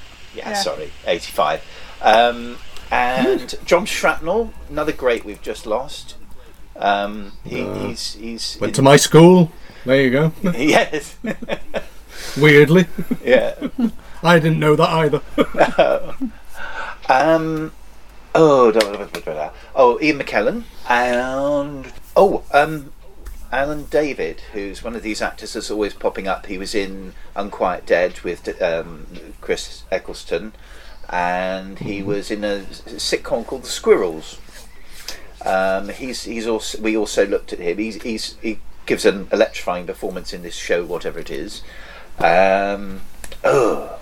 [0.49, 0.53] yeah.
[0.53, 1.63] sorry, 85.
[2.01, 2.57] Um,
[2.91, 6.15] and John Shrapnel, another great we've just lost.
[6.75, 9.51] Um, he, he's he's Went to my school.
[9.85, 10.31] There you go.
[10.57, 11.15] yes,
[12.37, 12.87] Weirdly,
[13.23, 13.55] yeah.
[14.23, 15.21] I didn't know that either.
[17.09, 17.73] Um,
[18.33, 18.71] oh,
[19.75, 22.92] oh, Ian McKellen and oh, um,
[23.53, 26.47] Alan David, who's one of these actors that's always popping up.
[26.47, 29.05] He was in Unquiet Dead with um,
[29.41, 30.53] Chris Eccleston,
[31.07, 34.39] and he was in a sitcom called The Squirrels.
[35.45, 37.77] Um, he's he's also we also looked at him.
[37.77, 41.61] He's, he's he gives an electrifying performance in this show, whatever it is.
[42.17, 43.01] Um,
[43.43, 43.99] oh,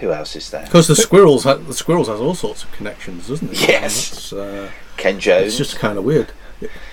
[0.00, 0.64] who else is there?
[0.64, 3.68] Because the squirrels, ha- the squirrels has all sorts of connections, doesn't it?
[3.68, 4.32] Yes.
[4.32, 5.46] Uh, Ken Jones.
[5.46, 6.32] it's just kind of weird.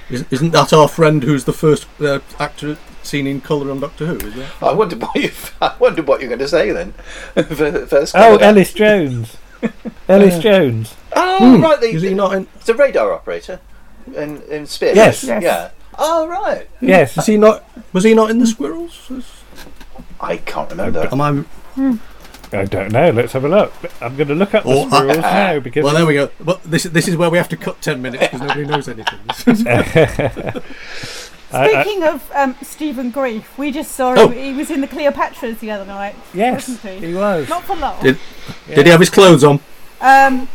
[0.09, 4.05] Is- Isn't that our friend who's the first uh, actor seen in colour on Doctor
[4.05, 4.27] Who?
[4.27, 4.47] Is it?
[4.61, 5.31] I wonder what you.
[5.61, 6.91] I wonder what you're going to say then.
[7.35, 8.15] First.
[8.15, 8.41] Oh, comment.
[8.41, 9.37] Ellis Jones.
[10.07, 10.95] Ellis Jones.
[11.13, 11.79] Oh, right.
[11.79, 12.47] The, Is he not in?
[12.55, 13.59] It's a radar operator
[14.15, 14.95] in in Spears.
[14.95, 15.23] Yes.
[15.23, 15.43] Yes.
[15.43, 15.69] Yeah.
[15.99, 17.17] Oh right, Yes.
[17.17, 17.63] Is he not?
[17.93, 19.11] Was he not in the Squirrels?
[20.19, 21.07] I can't remember.
[21.11, 21.43] Am I?
[22.53, 23.11] I don't know.
[23.11, 23.73] Let's have a look.
[24.01, 26.29] I'm going to look up the Oh, squirrels now because Well, there we go.
[26.43, 29.19] Well, this this is where we have to cut ten minutes because nobody knows anything.
[31.53, 34.29] I- I- Speaking of um, Stephen Greif, we just saw Oh.
[34.29, 34.37] him.
[34.37, 36.15] He was in the Cleopatras the other night.
[36.33, 37.07] yes, wasn't he?
[37.07, 37.49] he was.
[37.49, 38.01] Not for long.
[38.01, 38.19] Did-
[38.67, 39.59] Did he have his clothes on?
[39.99, 40.47] Um,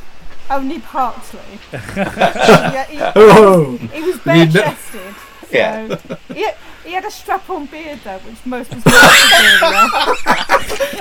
[0.51, 1.41] only partly.
[1.73, 5.15] yeah, he, Oh, he was bare kn- chested.
[5.57, 5.97] Yeah.
[6.33, 10.17] He had, he had a strap-on beard though, which most was not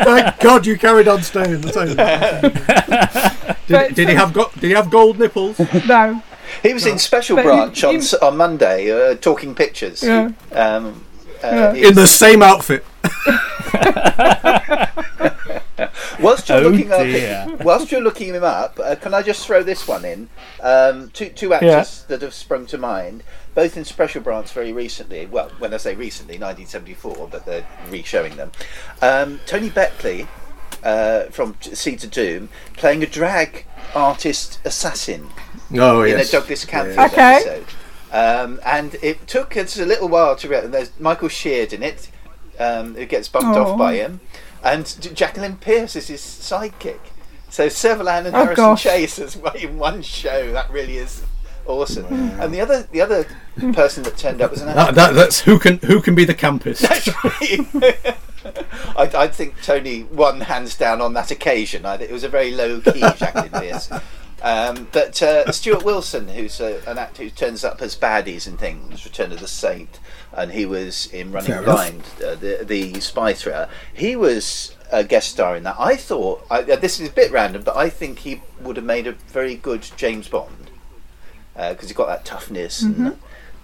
[0.03, 1.61] thank God you carried on staying.
[1.61, 1.95] That's how-
[3.67, 5.59] But- did, did he have go- Did he have gold nipples?
[5.87, 6.21] No.
[6.63, 10.03] He was in Special But Branch he- on he- on Monday, uh, talking pictures.
[10.03, 10.31] Yeah.
[10.51, 11.03] Um,
[11.43, 11.89] uh, Yeah.
[11.89, 12.85] In the same outfit.
[16.19, 19.63] whilst you're Oh, looking up, whilst you're looking him up, uh, can I just throw
[19.63, 20.29] this one in?
[20.61, 23.23] Um, two two actors that have sprung to mind,
[23.55, 25.25] both in Special Branch very recently.
[25.25, 28.51] Well, when I say recently, 1974, but they're re-showing them.
[29.01, 30.27] Um, Tony Beckley
[30.83, 33.65] uh, from Seeds of Doom playing a drag
[33.95, 35.29] artist assassin
[35.73, 36.29] Oh in yes.
[36.29, 37.05] a Douglas Canfield Yeah.
[37.07, 37.35] Okay.
[37.37, 37.65] episode.
[38.11, 42.09] Um, and it took us a little while to realize there's Michael Sheard in it,
[42.59, 43.71] um, who gets bumped Oh.
[43.71, 44.19] off by him,
[44.63, 46.99] and Jacqueline Pearce is his sidekick.
[47.49, 48.83] So Servalan and Oh, Harrison gosh.
[48.83, 50.51] Chase as well in one show.
[50.51, 51.23] That really is
[51.65, 52.05] awesome.
[52.39, 53.25] And the other the other
[53.73, 56.33] person that turned up was an That, that, that's who can who can be the
[56.33, 56.79] campus.
[56.79, 58.15] That's right.
[58.95, 61.85] I, I think Tony won hands down on that occasion.
[61.85, 63.89] I, it was a very low key Jacqueline Pearce.
[64.43, 68.59] Um, but uh, Stuart Wilson, who's uh, an actor who turns up as baddies and
[68.59, 69.99] things, Return of the Saint,
[70.33, 71.63] and he was in Running Fair.
[71.63, 73.69] Blind, uh, the, the spy thriller.
[73.93, 75.77] He was a guest star in that.
[75.79, 78.85] I thought, I, uh, this is a bit random, but I think he would have
[78.85, 80.69] made a very good James Bond
[81.55, 83.17] because he's got that toughness and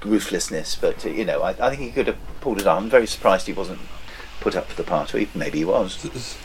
[0.04, 0.76] ruthlessness.
[0.76, 2.84] But uh, you know, I, I think he could have pulled it on.
[2.84, 3.80] I'm very surprised he wasn't
[4.40, 6.38] put up for the part, or maybe he was.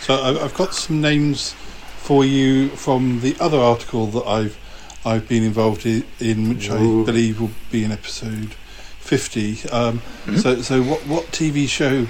[0.00, 1.52] So I- I've got some names
[1.98, 4.58] for you from the other article that I've
[5.04, 7.02] I've been involved i- in, which Ooh.
[7.02, 8.54] I believe will be in episode
[8.98, 9.58] fifty.
[9.70, 10.02] Um,
[10.36, 12.06] So so what what TV show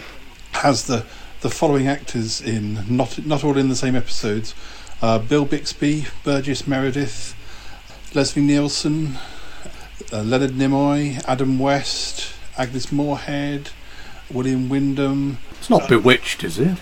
[0.52, 1.04] has the
[1.40, 2.84] the following actors in?
[2.88, 4.54] Not not all in the same episodes.
[5.02, 7.34] Uh, Bill Bixby, Burgess Meredith,
[8.14, 9.18] Leslie Nielsen,
[10.12, 13.70] uh, Leonard Nimoy, Adam West, Agnes Moorehead,
[14.32, 15.38] William Windom.
[15.58, 16.76] It's not Bewitched, is it?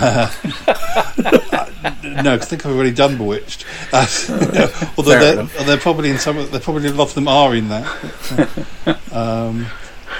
[2.04, 3.64] No, 'cause I think I've already done Bewitched.
[3.92, 4.06] Uh,
[4.96, 6.36] although they're, they're probably in some.
[6.50, 8.98] They're probably a lot of them are in that.
[9.12, 9.66] um,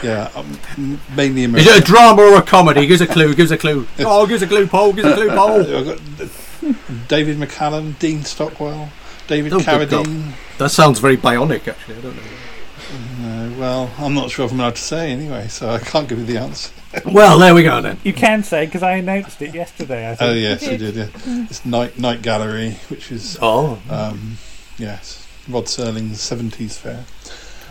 [0.02, 2.86] yeah, um, mainly Is it a drama or a comedy?
[2.86, 3.34] Gives a clue.
[3.34, 3.86] Gives a clue.
[4.00, 4.92] Oh, gives a clue, Paul.
[4.92, 5.62] Gives a clue, Paul.
[7.08, 8.90] David McCallum, Dean Stockwell,
[9.26, 10.32] David Oh, Carradine.
[10.58, 11.96] That sounds very bionic, actually.
[11.96, 12.22] I don't know.
[13.22, 16.18] Uh, well, I'm not sure if I'm allowed to say anyway, so I can't give
[16.18, 16.70] you the answer.
[17.04, 17.98] Well, there we go then.
[18.04, 20.08] You can say because I announced it yesterday.
[20.12, 20.30] I think.
[20.30, 20.94] Oh yes, you did.
[20.94, 21.10] did.
[21.26, 23.82] Yeah, it's Night Night Gallery, which is Oh.
[23.90, 24.36] um,
[24.78, 27.04] yes, Rod Serling's 70s fair,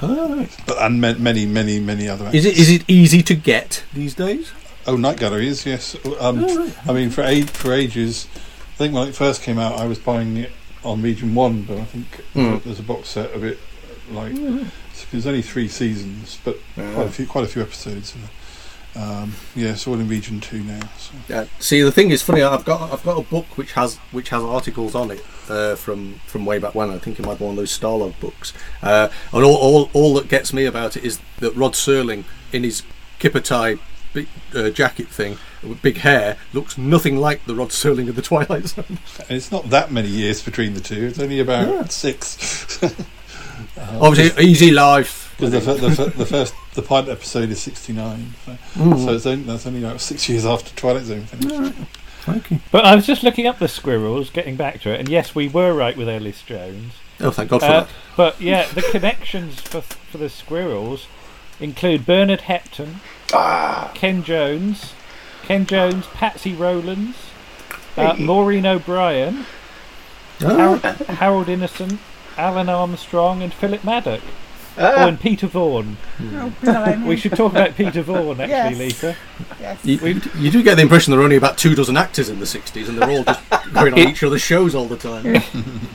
[0.02, 0.46] Ah.
[0.68, 2.30] but and many many many other.
[2.34, 2.60] Is it actors.
[2.68, 4.52] is it easy to get these days?
[4.86, 5.96] Oh, Night Gallery is yes.
[6.20, 6.44] Um,
[6.86, 10.00] I mean, for a- for ages, I think when it first came out, I was
[10.00, 10.52] buying it
[10.84, 12.64] on Region One, but I think Mm.
[12.64, 13.60] there's a box set of it.
[14.12, 14.34] Like
[15.12, 18.14] there's only three seasons, but quite a few quite a few episodes.
[18.96, 20.82] Um, yeah, it's all in Region Two now.
[21.00, 21.14] So.
[21.28, 21.46] Yeah.
[21.58, 22.44] See, the thing is funny.
[22.44, 26.20] I've got I've got a book which has which has articles on it uh, from
[26.28, 26.92] from way back when.
[26.92, 28.54] I think it might be one of those Starlog books.
[28.84, 32.64] Uh, and all, all all that gets me about it is that Rod Serling in
[32.64, 32.84] his
[33.18, 33.78] kipper tie
[34.14, 38.22] big, uh, jacket thing with big hair looks nothing like the Rod Serling of the
[38.22, 38.86] Twilight Zone.
[39.28, 41.06] And it's not that many years between the two.
[41.08, 41.84] It's only about Yeah.
[41.86, 42.80] six.
[44.00, 45.22] Obviously, easy life.
[45.34, 49.04] Because the, fir- the, fir- the first the pilot episode is sixty nine, so, Mm.
[49.04, 51.74] so it's only, that's only like six years after Twilight Zone finished.
[52.30, 52.60] Okay.
[52.72, 55.48] But I was just looking up the squirrels, getting back to it, and yes, we
[55.48, 56.94] were right with Ellis Jones.
[57.20, 57.90] Oh, thank God for Uh, that.
[58.16, 61.08] but yeah, the connections for for the squirrels
[61.60, 62.98] include Bernard Hepton,
[63.34, 64.94] Ah, Ken Jones,
[65.44, 67.16] Ken Jones, Patsy Rowlands,
[67.98, 68.24] uh, Hey.
[68.24, 69.46] Maureen O'Brien,
[70.44, 70.48] Ah.
[70.56, 72.00] Harold, Harold Innocent,
[72.38, 74.22] Alan Armstrong, and Philip Maddock.
[74.76, 75.98] Oh, ah, and Peter Vaughan.
[76.34, 77.06] Oh, blimey.
[77.08, 79.04] We should talk about Peter Vaughan, actually, Yes.
[79.04, 79.16] Lisa.
[79.62, 79.86] Yes.
[79.86, 82.46] You, you do get the impression there were only about two dozen actors in the
[82.46, 83.40] 60s and they're all just
[83.72, 85.26] going on each other's shows all the time.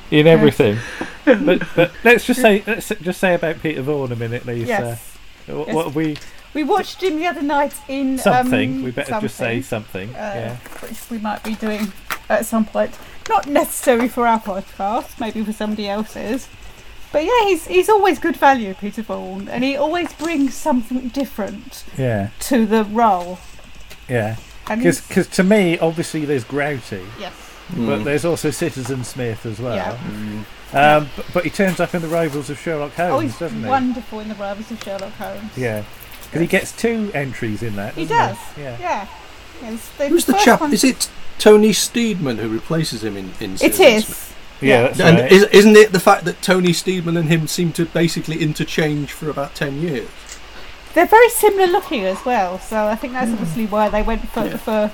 [0.13, 0.79] in everything.
[1.25, 4.69] but, but let's just say let's just say about Peter Vaughan a minute, Lisa.
[4.69, 5.17] Yes.
[5.49, 5.75] What, Yes.
[5.75, 6.17] what have we
[6.55, 8.77] We watched him the other night in something?
[8.79, 10.11] Um, we better just say something.
[10.11, 10.57] uh, yeah.
[10.81, 11.93] which we might be doing
[12.29, 12.97] at some point.
[13.29, 16.49] Not necessary for our podcast, maybe for somebody else's.
[17.13, 21.85] But yeah, he's he's always good value, Peter Vaughan, and he always brings something different
[21.97, 23.39] Yeah, to the role.
[24.09, 24.37] yeah.
[24.71, 27.33] And he's- Because to me, obviously, there's Grouty, yes,
[27.75, 29.75] but there's also Citizen Smith as well.
[29.77, 29.97] Yeah.
[30.97, 33.63] Um, but, but he turns up in the Rivals of Sherlock Holmes, oh, he's doesn't
[33.63, 33.67] he?
[33.67, 35.57] wonderful in the Rivals of Sherlock Holmes.
[35.57, 35.85] Yeah,
[36.29, 37.95] because he gets two entries in that.
[37.95, 38.59] He doesn't does.
[38.59, 39.07] Yeah.
[39.61, 39.79] Yeah.
[39.99, 40.61] The Who's the chap?
[40.61, 44.05] one- Is it Tony Steedman who replaces him in, in It Citizen is.
[44.07, 44.25] Smith?
[44.61, 45.33] Yeah, that's And right.
[45.33, 49.31] is, isn't it the fact that Tony Steedman and him seem to basically interchange for
[49.31, 50.09] about 10 years?
[50.95, 53.19] They're very similar looking as well, so I think Hmm.
[53.21, 54.91] that's obviously why they went for, for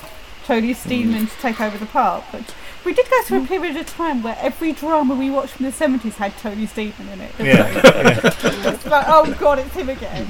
[0.46, 2.24] Tony Steedman to take over the part.
[2.30, 3.24] But we did go Hmm.
[3.26, 6.66] through a period of time where every drama we watched from the 70s had Tony
[6.66, 7.38] Steedman in it.
[7.38, 8.24] didn't Yeah, it?
[8.74, 10.26] It's like, oh god, it's him again.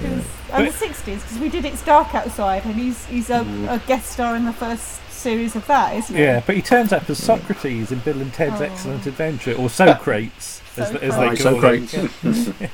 [0.00, 3.68] 'Cause- And the 60s, because we did It's Dark Outside, and he's he's a, Hmm.
[3.68, 6.22] a guest star in the first series of that, isn't he?
[6.22, 8.64] yeah, but he turns up as Socrates in Bill and Ted's Oh.
[8.64, 11.92] Excellent Adventure, or Socrates, as, as they Right, call Socrates.
[11.92, 12.54] him.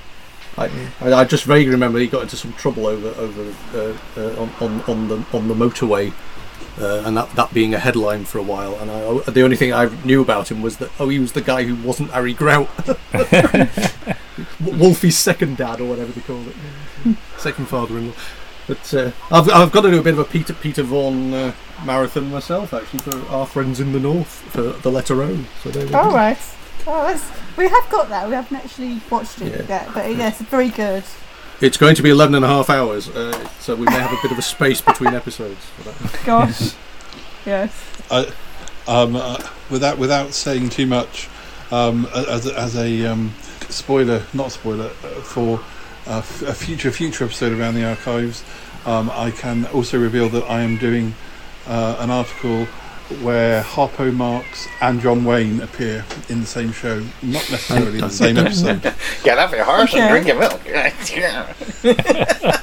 [0.58, 0.70] I,
[1.02, 4.50] I I just vaguely remember he got into some trouble over over uh, uh, on,
[4.60, 6.12] on on the on the motorway,
[6.80, 8.74] uh, and that, that being a headline for a while.
[8.76, 11.42] And I, the only thing I knew about him was that oh, he was the
[11.42, 12.70] guy who wasn't Harry Grout,
[14.60, 16.54] Wolfie's second dad or whatever they call it,
[17.38, 18.12] second father-in-law.
[18.66, 21.52] But uh, I've I've got to do a bit of a Peter Peter Vaughan uh,
[21.84, 25.44] marathon myself actually for our friends in the north for the letter O.
[25.62, 25.98] So there we go.
[26.00, 26.38] All right.
[26.88, 27.24] Oh, that's,
[27.56, 28.28] we have got that.
[28.28, 29.66] We haven't actually watched it Yeah.
[29.84, 31.02] yet, but yes, it's very good.
[31.60, 34.22] It's going to be 11 and a half hours, uh, so we may have a
[34.22, 36.20] bit of a space between episodes for that.
[36.26, 36.74] Gosh.
[37.46, 37.72] yes.
[38.10, 38.32] I,
[38.86, 39.38] um, uh,
[39.70, 41.28] without without saying too much,
[41.72, 43.32] um, as a, as a um,
[43.68, 45.60] spoiler, not spoiler, uh, for
[46.06, 48.44] a, f- a future future episode around the archives,
[48.84, 51.14] um, I can also reveal that I am doing
[51.66, 52.66] uh, an article
[53.22, 58.10] where Harpo Marx and John Wayne appear in the same show, not necessarily in the
[58.10, 58.82] same episode.
[59.22, 60.00] Get off your horse Okay.
[60.00, 60.60] and drink your milk.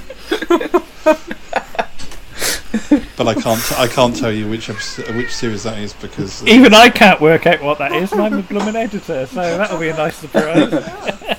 [3.16, 6.74] But I can't I can't tell you which episode, which series that is because Even
[6.74, 9.90] I can't work out what that is, and I'm a blooming editor, so that'll be
[9.90, 10.74] a nice surprise.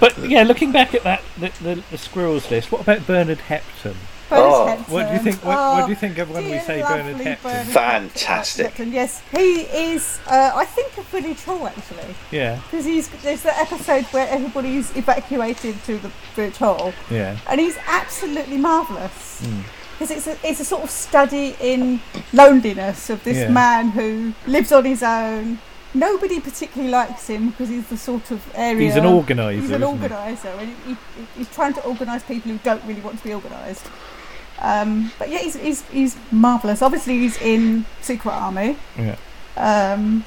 [0.00, 2.70] but yeah, looking back at that, the, the, the squirrels list.
[2.72, 3.94] What about Bernard Hepton?
[4.30, 4.66] Oh.
[4.66, 5.44] Bernard What do you think?
[5.44, 7.42] What, what do you think of when we dear say lovely Bernard Hepton?
[7.42, 8.74] Bernard Fantastic.
[8.74, 8.92] Hepton.
[8.92, 10.18] Yes, he is.
[10.26, 14.94] Uh, I think a village hall actually, Yeah, because he's there's the episode where everybody's
[14.96, 19.40] evacuated to the village hall, yeah, and he's absolutely marvellous.
[19.44, 19.60] Hmm.
[19.98, 22.00] Because it's a, it's a sort of study in
[22.32, 23.48] loneliness of this Yeah.
[23.50, 25.58] man who lives on his own.
[25.98, 28.82] Nobody particularly likes him because he's the sort of area.
[28.86, 29.60] he's an organizer.
[29.60, 30.02] He's an isn't he?
[30.04, 30.96] organiser, and he, he,
[31.36, 33.86] he's trying to organise people who don't really want to be organised.
[34.60, 36.82] Um, but yeah, he's, he's, he's marvellous.
[36.82, 39.16] Obviously, he's in Secret Army, Yeah.
[39.56, 40.24] um,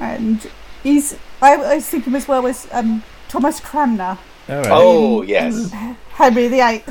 [0.00, 0.50] and
[0.82, 1.16] he's.
[1.42, 4.68] I was thinking as well as um, Thomas Cranmer, All right.
[4.70, 5.72] Oh yes.
[6.12, 6.84] Henry VIII.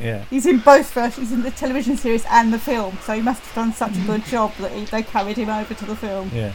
[0.00, 0.24] Yeah.
[0.30, 3.54] He's in both versions, in the television series and the film, so he must have
[3.54, 6.30] done such a good job that he, they carried him over to the film.
[6.34, 6.52] Yeah.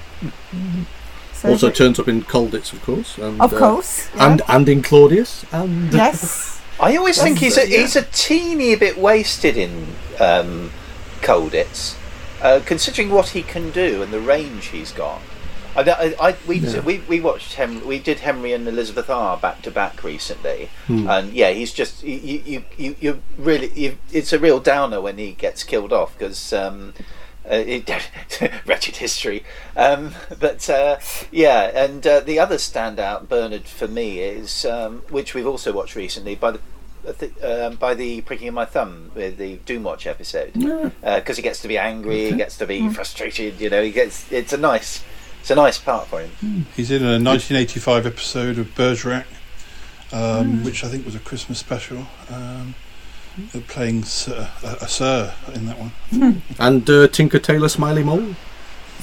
[1.34, 3.18] So Also turns up in Colditz, of course.
[3.18, 4.32] And, of uh, course, yeah.
[4.32, 5.46] And, and in Claudius.
[5.52, 7.80] And yes, I always think he's a, yeah.
[7.80, 9.88] he's a teeny bit wasted in
[10.20, 10.72] um,
[11.22, 11.96] Colditz,
[12.42, 15.22] uh, considering what he can do and the range he's got.
[15.76, 16.80] I, I, I, we, Yeah.
[16.82, 21.08] we we watched Hem, we did Henry and Elizabeth R back to back recently, Hmm.
[21.10, 25.18] and yeah, he's just you you you, you really you, it's a real downer when
[25.18, 26.54] he gets killed off because.
[26.54, 26.94] Um,
[27.48, 27.88] uh, it,
[28.66, 29.44] wretched history,
[29.78, 30.98] um, but uh,
[31.32, 35.96] yeah, and uh, the other standout Bernard for me is um, which we've also watched
[35.96, 36.60] recently by the
[37.08, 41.62] I um, by the pricking of my thumb with the Doomwatch episode because he gets
[41.62, 43.62] to be angry, he gets to be frustrated.
[43.62, 45.04] You know, he gets it's a nice
[45.46, 46.66] it's a nice part for him.
[46.76, 49.26] He's in a 1985 episode of Bergerac,
[50.12, 52.08] um, which I think was a Christmas special.
[52.32, 52.74] Um,
[53.68, 56.42] playing Sir, a, a Sir in that one.
[56.58, 58.34] and uh, Tinker Tailor Smiley Mole.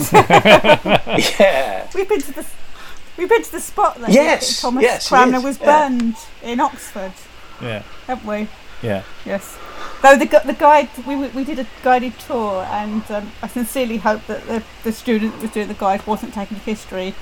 [0.12, 2.44] yeah, we've been to the
[3.16, 5.88] we've been to the spot that Yes, Thomas yes, Cranmer is, was yeah.
[5.88, 7.12] burned in Oxford,
[7.60, 7.84] Yeah.
[8.08, 8.48] haven't we?
[8.82, 9.02] Yeah.
[9.24, 9.58] Yes.
[10.02, 13.98] Though the the guide we we we did a guided tour, and um, I sincerely
[13.98, 17.14] hope that the the student that was doing the guide wasn't taking history,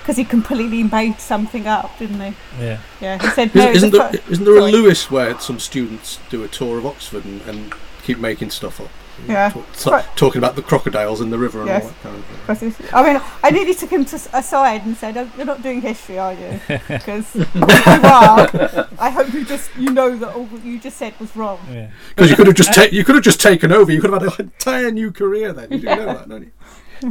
[0.00, 2.36] because he completely made something up, didn't he?
[2.60, 2.78] Yeah.
[3.00, 3.62] Yeah, he said no.
[3.70, 4.62] Isn't, isn't the there, fir- isn't there a.
[4.62, 8.90] Lewis where some students do a tour of Oxford and, and keep making stuff up?
[9.26, 9.50] Yeah.
[9.50, 11.84] Talk- ta- talking about the crocodiles in the river and Yes.
[11.84, 12.86] all that kind of thing.
[12.92, 16.18] I mean, I nearly took him to aside and said, "Oh, "You're not doing history,
[16.18, 16.60] are you?
[16.88, 20.96] Because if you are, I hope you just you know that all what you just
[20.96, 21.90] said was wrong." Yeah.
[22.14, 23.90] Because you could have just ta- you could have just taken over.
[23.90, 25.72] You could have had an entire new career then.
[25.72, 26.52] You do know that, don't you?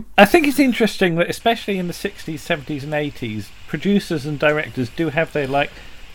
[0.18, 4.90] I think it's interesting that, especially in the 60s, 70s, and 80s, producers and directors
[4.90, 5.72] do have their like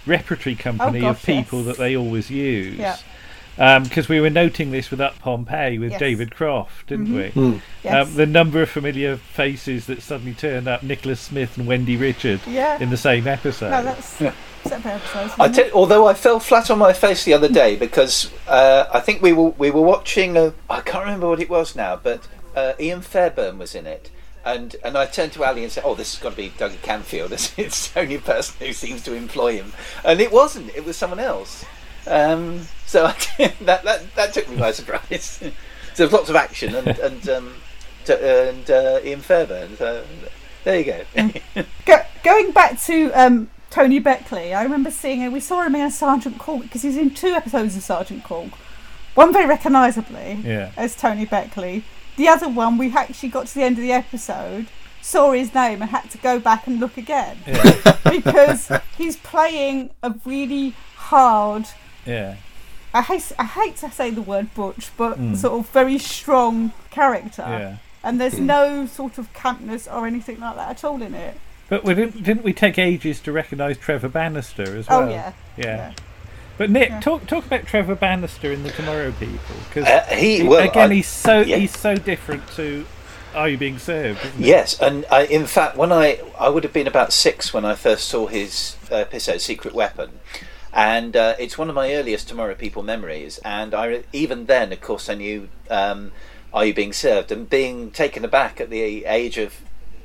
[0.07, 1.67] repertory oh, company gosh, of people yes.
[1.67, 2.79] that they always use.
[2.79, 2.97] Yeah.
[3.57, 6.01] Because we were noting this with Up Pompeii with Yes.
[6.01, 7.61] David Croft, didn't we?
[7.85, 8.09] Yes.
[8.09, 12.41] Um, the number of familiar faces that suddenly turned up, Nicholas Smith and Wendy Richard,
[12.47, 12.79] Yeah.
[12.81, 13.71] in the same episode.
[13.71, 15.59] no, that's separate episodes.
[15.59, 15.73] It?
[15.75, 19.33] although I fell flat on my face the other day because uh, I think we
[19.33, 20.37] were we were watching.
[20.37, 22.27] A, I can't remember what it was now, but
[22.57, 24.11] uh, Ian Fairbairn was in it,
[24.45, 26.73] and and I turned to Ali and said, "Oh, this has got to be Doug
[26.83, 27.31] Camfield.
[27.33, 29.73] It's, it's the only person who seems to employ him,"
[30.05, 30.75] and it wasn't.
[30.75, 31.65] It was someone else.
[32.07, 33.13] Um, so I,
[33.63, 35.25] that, that that took me by surprise.
[35.41, 35.51] so
[35.97, 37.55] there's lots of action and and um,
[38.05, 39.77] t- and uh, Ian Fairbairn.
[39.77, 40.05] So
[40.65, 41.65] there you go.
[41.87, 45.33] Go, going back to um, Tony Beckley, I remember seeing him.
[45.33, 48.51] We saw him in Sergeant Cork because he's in two episodes of Sergeant Cork.
[49.15, 50.73] One very recognisably Yeah.
[50.77, 51.85] as Tony Beckley.
[52.17, 54.67] The other one, we actually got to the end of the episode,
[55.01, 57.39] saw his name, and had to go back and look again
[58.11, 61.67] because he's playing a really hard.
[62.07, 62.37] Yeah.
[62.93, 67.43] I hate, I hate to say the word butch, but sort of very strong character.
[67.43, 67.77] Yeah.
[68.03, 71.37] And there's no sort of campness or anything like that at all in it.
[71.69, 75.11] But we didn't, didn't we take ages to recognise Trevor Bannister as Oh well?
[75.11, 75.33] yeah.
[75.57, 75.65] Yeah.
[75.65, 75.93] Yeah.
[76.59, 77.01] But Nick, Yeah.
[77.01, 79.39] talk talk about Trevor Bannister in the Tomorrow People
[79.69, 81.57] because Uh, he- well, again I- he's so yeah.
[81.57, 82.85] he's so different to
[83.35, 84.19] Are You Being Served?
[84.25, 84.49] Isn't he?
[84.49, 87.75] Yes, and I, in fact, when I I would have been about six when I
[87.77, 90.11] first saw his uh, episode "Secret Weapon,"
[90.73, 93.39] and uh, it's one of my earliest Tomorrow People memories.
[93.45, 96.13] And I even then, of course, I knew um,
[96.53, 99.61] "Are You Being Served?" and being taken aback at the age of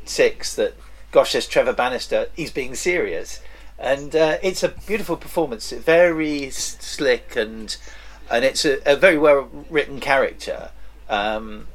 [0.05, 0.75] six that,
[1.11, 2.29] gosh, there's Trevor Bannister.
[2.35, 3.41] He's being serious,
[3.77, 5.71] and uh, it's a beautiful performance.
[5.71, 7.75] Very slick and
[8.29, 10.71] and it's a, a very well written character.
[11.09, 11.67] Um,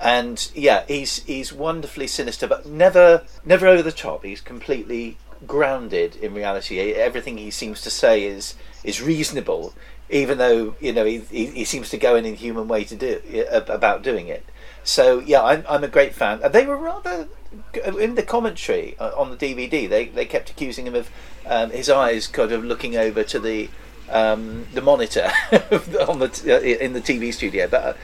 [0.00, 4.24] and yeah, he's he's wonderfully sinister, but never never over the top.
[4.24, 5.16] He's completely
[5.46, 6.78] grounded in reality.
[6.80, 9.74] Everything he seems to say is is reasonable,
[10.10, 12.96] even though you know he he, he seems to go in a human way to
[12.96, 13.20] do
[13.50, 14.44] about doing it.
[14.82, 16.40] So yeah, I'm I'm a great fan.
[16.42, 17.28] And They were rather
[17.98, 19.88] in the commentary uh, on the DVD.
[19.88, 21.10] They they kept accusing him of
[21.46, 23.70] um, his eyes kind of looking over to the
[24.10, 25.30] um, the monitor
[26.08, 27.82] on the uh, in the TV studio, but.
[27.82, 27.94] Uh,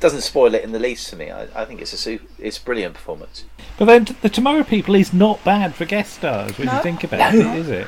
[0.00, 1.30] doesn't spoil it in the least for me.
[1.30, 3.44] I, I think it's a su- it's a brilliant performance.
[3.78, 7.04] But then t- the Tomorrow People is not bad for guest stars when you think
[7.04, 7.86] about it, is it?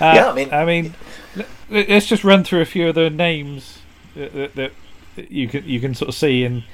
[0.00, 0.94] Uh, Yeah, I mean- I mean,
[1.70, 3.78] let's just run through a few of the names
[4.14, 4.72] that, that, that
[5.16, 6.64] that you can you can sort of see and.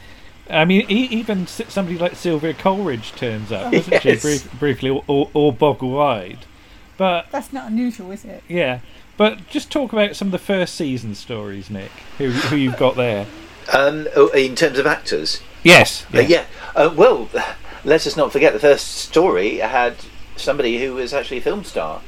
[0.51, 4.03] I mean, e- even somebody like Sylvia Coleridge turns up, doesn't Yes.
[4.03, 4.17] she?
[4.17, 6.39] Brief, briefly, or, or, or boggle-eyed.
[6.97, 8.43] But That's not unusual, is it?
[8.49, 8.79] yeah,
[9.19, 11.91] but just talk about some of the first season stories, Nick.
[12.17, 13.27] Who who you've got there?
[13.73, 16.07] Um, oh, in terms of actors, Yes.
[16.15, 16.45] Uh, yeah.
[16.75, 17.29] Uh, well,
[17.85, 19.97] let us not forget the first story had
[20.37, 22.01] somebody who was actually a film star,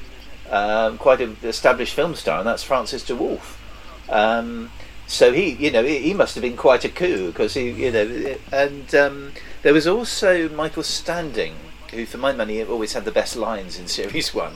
[0.51, 3.61] um, quite an established film star, and that's Francis de Wolff.
[4.09, 4.71] Um,
[5.07, 7.91] so he, you know, he, he must have been quite a coup because he, you
[7.91, 9.33] know, and um,
[9.63, 11.55] there was also Michael Standing,
[11.91, 14.55] who, for my money, always had the best lines in series one,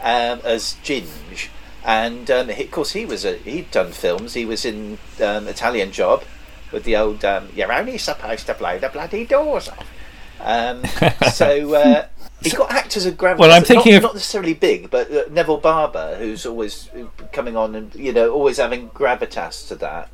[0.00, 1.48] um, as Ginge.
[1.84, 4.34] And um, he, of course, he was a, he'd done films.
[4.34, 6.24] He was in um, Italian Job
[6.72, 9.90] with the old um, "You're only supposed to blow the bloody doors off."
[10.40, 10.84] Um,
[11.32, 12.06] so uh,
[12.42, 13.38] he got actors of gravitas.
[13.38, 17.06] Well, I'm thinking not, of- not necessarily big, but uh, Neville Barber, who's always uh,
[17.32, 20.10] coming on and you know always having gravitas to that.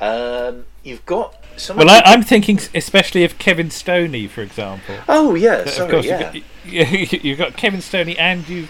[0.00, 1.76] Um, you've got some.
[1.76, 4.96] Well, I, I'm thinking especially of Kevin Stoney, for example.
[5.08, 6.32] oh yeah, of sorry, course, yeah.
[6.64, 8.66] you've, got, you've got Kevin Stoney, and you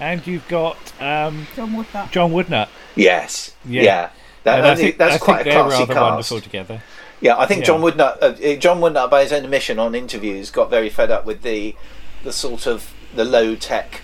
[0.00, 2.10] and you've got um, John Woodnutt.
[2.10, 2.68] John Woodnutt.
[2.96, 3.82] Yes, Yeah.
[3.82, 4.10] yeah.
[4.44, 6.00] That, And I think that's I quite think a classy rather cast.
[6.02, 6.82] wonderful together.
[7.20, 7.66] Yeah, I think Yeah.
[7.66, 11.10] John Woodnutt, uh, uh, John Woodnutt, by his own admission on interviews, got very fed
[11.10, 11.74] up with the
[12.24, 14.00] the sort of the low tech,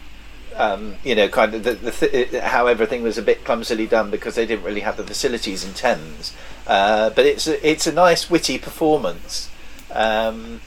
[0.56, 3.86] um, you know, kind of the, the th- uh, how everything was a bit clumsily
[3.86, 6.32] done because they didn't really have the facilities in Thames.
[6.66, 9.48] Uh, but it's a, it's a nice witty performance,
[9.92, 10.60] um,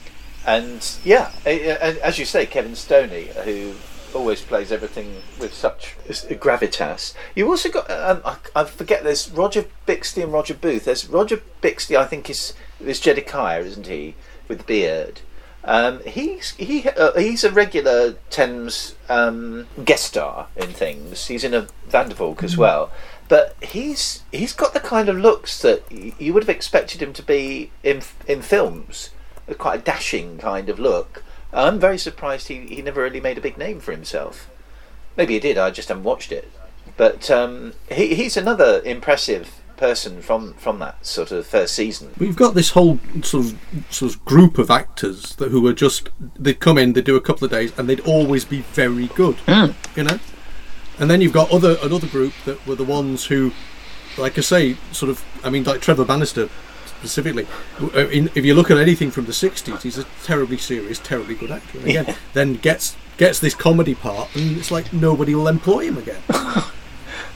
[0.45, 3.74] and yeah, a- and as you say, Kevin Stoney, who
[4.14, 7.14] always plays everything with such gravitas.
[7.36, 10.86] You also got um, I, I forget there's Roger Bizley and Roger Booth.
[10.86, 14.16] There's Roger Bizley, I think is is Jedikiah, isn't he,
[14.47, 15.22] with the beard?
[15.64, 21.28] Um, he's he uh, he's a regular Thames um, guest star in things.
[21.28, 22.91] He's in a Van der Valk as well,
[23.28, 27.14] but he's he's got the kind of looks that y- you would have expected him
[27.14, 29.12] to be in in films.
[29.57, 31.24] Quite a dashing kind of look.
[31.54, 34.49] I'm very surprised he, he never really made a big name for himself.
[35.18, 35.58] Maybe he did.
[35.58, 36.52] I just haven't watched it.
[36.97, 42.12] But um, he, he's another impressive person from from that sort of first season.
[42.20, 46.10] We've got this whole sort of sort of group of actors that who are just
[46.38, 49.38] they'd come in, they'd do a couple of days, and they'd always be very good.
[49.95, 50.20] You know,
[50.99, 53.52] and then you've got other another group that were the ones who,
[54.18, 55.24] like I say, sort of.
[55.43, 56.49] I mean, like Trevor Bannister
[57.02, 57.47] specifically.
[57.82, 61.36] uh, In, if you look at anything from the '60s, he's a terribly serious, terribly
[61.36, 61.80] good actor.
[61.80, 65.97] And again, then gets gets this comedy part, and it's like nobody will employ him
[65.97, 66.22] again.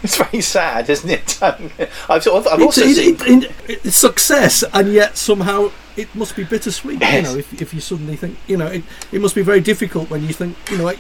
[0.03, 1.39] It's very sad, isn't it?
[2.09, 3.15] I've sort of, I've also it- seen.
[3.43, 7.01] it- it- it's success, and yet somehow it must be bittersweet.
[7.01, 10.11] You know, if, if you suddenly think, you know, it, it must be very difficult
[10.11, 10.93] when you think, you know,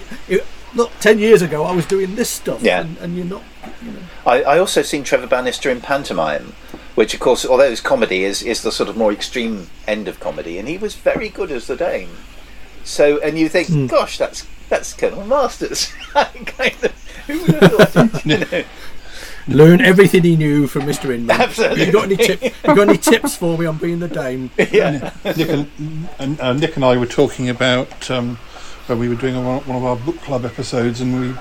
[0.73, 2.81] look, ten years ago I was doing this stuff, Yeah.
[2.81, 3.43] and, and you're not,
[3.83, 3.99] you know.
[4.25, 6.53] I, I also seen Trevor Bannister in pantomime,
[6.95, 10.19] which of course, although it's comedy, is is the sort of more extreme end of
[10.19, 12.09] comedy, and he was very good as the Dane.
[12.83, 13.87] So, and you think, Hmm.
[13.87, 15.91] gosh, that's that's Colonel Masters.
[16.13, 16.91] kind of,
[17.27, 18.25] who would have thought?
[18.25, 18.63] you know?
[19.47, 21.13] Learn everything he knew from Mr.
[21.13, 21.29] Inman.
[21.39, 21.85] Absolutely.
[21.85, 22.41] You got any tip?
[22.41, 24.49] You got any tips for me on being the Dame?
[24.57, 25.11] Yeah.
[25.23, 25.69] Nick and,
[26.17, 28.37] and uh, Nick and I were talking about um,
[28.87, 31.35] when we were doing one one of our book club episodes, and we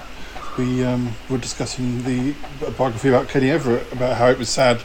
[0.65, 2.35] we um, were discussing the
[2.77, 4.83] biography about Kenny Everett, about how it was sad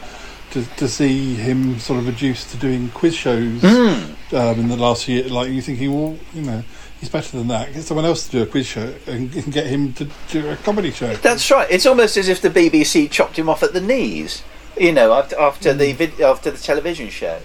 [0.51, 5.07] to, to see him sort of reduced to doing quiz shows um, in the last
[5.07, 5.27] year.
[5.27, 6.63] Like you thinking, well, you know,
[6.99, 7.73] he's better than that.
[7.73, 10.55] Get someone else to do a quiz show and, and get him to do a
[10.57, 11.15] comedy show.
[11.15, 11.69] That's right.
[11.69, 14.43] It's almost as if the BBC chopped him off at the knees.
[14.77, 17.39] You know, after, after the vid- after the television show,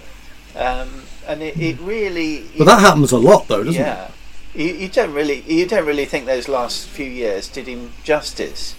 [0.55, 2.45] um, and it, it really.
[2.57, 3.85] But that happens a lot, though, doesn't it?
[3.85, 4.11] yeah,
[4.53, 8.75] you, you don't really you don't really think those last few years did him justice.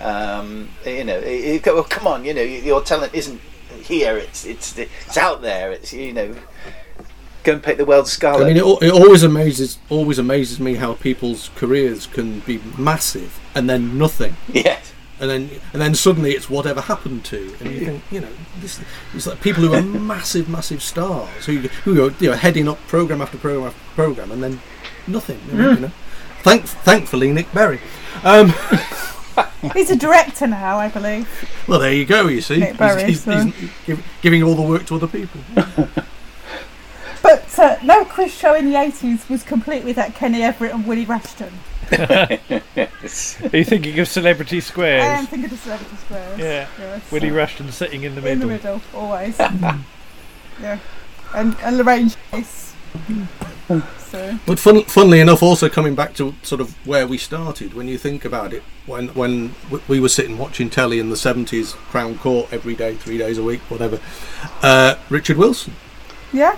[0.00, 3.40] Um, you know, it, it, well, come on, you know, your talent isn't
[3.82, 4.16] here.
[4.16, 5.72] It's it's it's out there.
[5.72, 6.34] It's you know,
[7.42, 10.94] go and pick the world's I mean, it, it always amazes always amazes me how
[10.94, 14.36] people's careers can be massive and then nothing.
[14.52, 14.92] yes.
[15.20, 18.80] and then and then suddenly it's whatever happened to, and you think, you know, this
[19.14, 19.82] it's like people who are
[20.14, 24.32] massive, massive stars who who are you know heading up program after program after program,
[24.32, 24.60] and then
[25.06, 25.70] nothing, you know.
[25.72, 25.92] You know.
[26.42, 27.80] Thank, thankfully, Nick Berry.
[28.22, 28.52] Um,
[29.72, 31.28] He's a director now, I believe.
[31.68, 32.28] well, there you go.
[32.28, 35.40] You see, Nick Berry, he's, he's, so- he's giving all the work to other people.
[37.22, 41.06] But uh, no quiz show in the 80s was complete without Kenny Everett and Willie
[41.06, 41.50] Rushton.
[41.98, 42.38] Are
[42.76, 45.02] you thinking of Celebrity Squares?
[45.02, 46.38] I am thinking of Celebrity Squares.
[46.38, 46.68] Yeah.
[46.78, 47.10] Yes.
[47.10, 48.32] Willie Rushton sitting in the middle.
[48.34, 48.74] In the middle.
[48.74, 49.38] middle, always.
[49.38, 50.78] yeah.
[51.34, 52.74] And, and Lorraine Chase.
[53.66, 57.88] So, But fun, funnily enough, also coming back to sort of where we started, when
[57.88, 59.54] you think about it, when when
[59.88, 63.42] we were sitting watching telly in the seventies, Crown Court every day, three days a
[63.42, 64.00] week, whatever.
[64.62, 65.74] Uh, Richard Wilson,
[66.32, 66.56] yeah.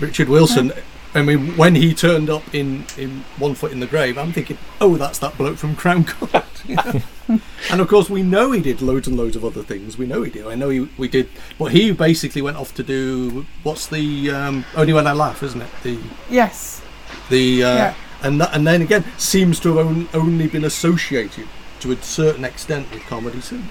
[0.00, 0.72] Richard Wilson.
[1.14, 4.58] I mean, when he turned up in, in One Foot in the Grave, I'm thinking,
[4.80, 6.44] oh, that's that bloke from Crown Court.
[6.68, 7.02] know?
[7.70, 9.98] and of course, we know he did loads and loads of other things.
[9.98, 10.46] We know he did.
[10.46, 14.64] I know he we did, but he basically went off to do what's the um,
[14.76, 15.70] Only When I Laugh, isn't it?
[15.82, 15.98] The
[16.28, 16.82] Yes.
[17.28, 17.94] the uh, Yeah.
[18.22, 21.46] and that, and then again seems to have on, only been associated
[21.80, 23.64] to a certain extent with comedy since.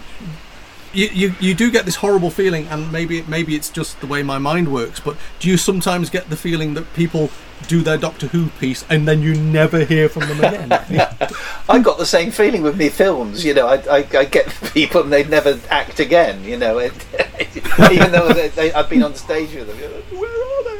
[0.93, 4.23] You, you you do get this horrible feeling, and maybe maybe it's just the way
[4.23, 4.99] my mind works.
[4.99, 7.29] But do you sometimes get the feeling that people
[7.67, 10.71] do their Doctor Who piece and then you never hear from them again?
[11.69, 13.43] I got the same feeling with me films.
[13.43, 16.43] You know, I, I, I get people and they'd never act again.
[16.43, 16.93] You know, it,
[17.91, 19.91] even though they, they, I've been on stage with them.
[19.93, 20.79] Like, Where are they?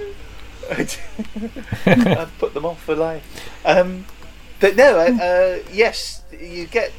[1.86, 3.24] I've put them off for life.
[3.66, 4.06] Um,
[4.60, 6.92] but no, uh, yes, you get.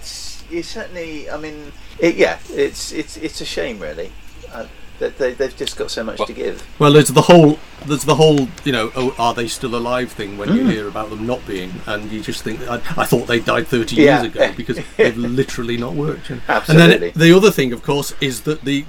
[0.51, 1.31] You certainly.
[1.31, 4.13] I mean, it, yeah, it's it's it's a shame, really.
[4.53, 4.67] Uh,
[4.99, 6.63] that they, they've just got so much to give.
[6.79, 10.37] well, there's the whole there's the whole you know oh are they still alive thing
[10.37, 13.41] when you hear about them not being, and you just think I, I thought they
[13.41, 14.21] died 30 Yeah.
[14.23, 16.29] years ago because they've literally not worked.
[16.29, 16.43] you.
[16.47, 16.93] Absolutely.
[16.93, 18.85] And then the other thing, of course, is that the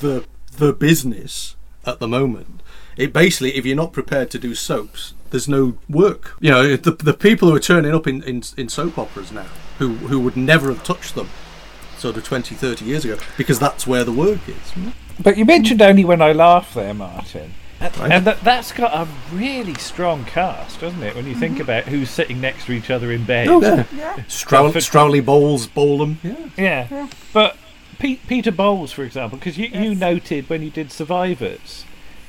[0.00, 0.24] the
[0.56, 2.62] the business at the moment,
[2.96, 6.36] it basically, if you're not prepared to do soaps, there's no work.
[6.40, 9.46] You know, the, the people who are turning up in, in, in soap operas now,
[9.78, 11.28] who who would never have touched them,
[11.98, 14.92] sort of 20, 30 years ago, because that's where the work is.
[15.20, 17.54] But you mentioned only when I laugh there, Martin.
[17.80, 18.12] Right.
[18.12, 21.14] And that, that's got a really strong cast, doesn't it?
[21.14, 21.62] When you think mm-hmm.
[21.62, 23.48] about who's sitting next to each other in bed.
[23.48, 23.84] Oh, yeah.
[23.94, 24.22] Yeah.
[24.28, 26.16] Strow- For- Strauli Bowles, Bolam.
[26.22, 26.36] Yeah.
[26.56, 26.88] Yeah.
[26.90, 27.08] Yeah.
[27.34, 27.56] But
[27.98, 31.84] Pe- Peter Bowles, for example, because you, you noted when you did Survivors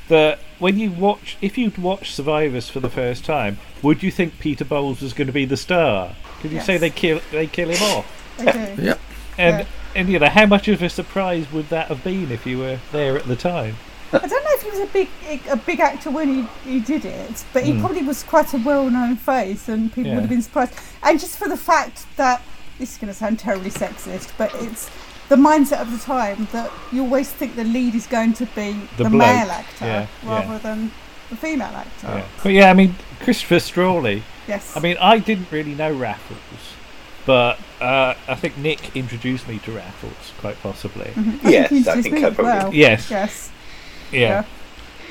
[0.09, 4.39] that when you watch, if you'd watched Survivors for the first time, would you think
[4.39, 6.15] Peter Bowles was going to be the star?
[6.41, 8.37] Could you say they kill they kill him off?
[8.37, 8.93] They do.
[9.37, 9.65] And Yeah.
[9.95, 12.79] and you know how much of a surprise would that have been if you were
[12.91, 13.75] there at the time?
[14.13, 15.09] I don't know if he was a big
[15.49, 16.27] a big actor when
[16.63, 17.79] he, he did it, but he hmm.
[17.81, 20.15] probably was quite a well known face, and people Yeah.
[20.15, 20.73] would have been surprised.
[21.03, 22.41] And just for the fact that
[22.79, 24.89] this is going to sound terribly sexist, but it's
[25.29, 28.79] the mindset of the time that you always think the lead is going to be
[28.97, 30.57] The the, male actor yeah, rather yeah.
[30.59, 30.91] than
[31.29, 32.23] the female actor.
[32.43, 34.21] But yeah, I mean, Christopher Strauli.
[34.47, 34.77] Yes.
[34.77, 36.39] I mean, I didn't really know Raffles,
[37.27, 41.11] but uh, I think Nick introduced me to Raffles, quite possibly.
[41.13, 41.43] Mhm.
[41.43, 42.73] Yes, he's I think me I as probably- well.
[42.73, 43.11] Yes.
[43.11, 43.51] Yes.
[44.11, 44.19] Yeah.
[44.19, 44.43] Yeah.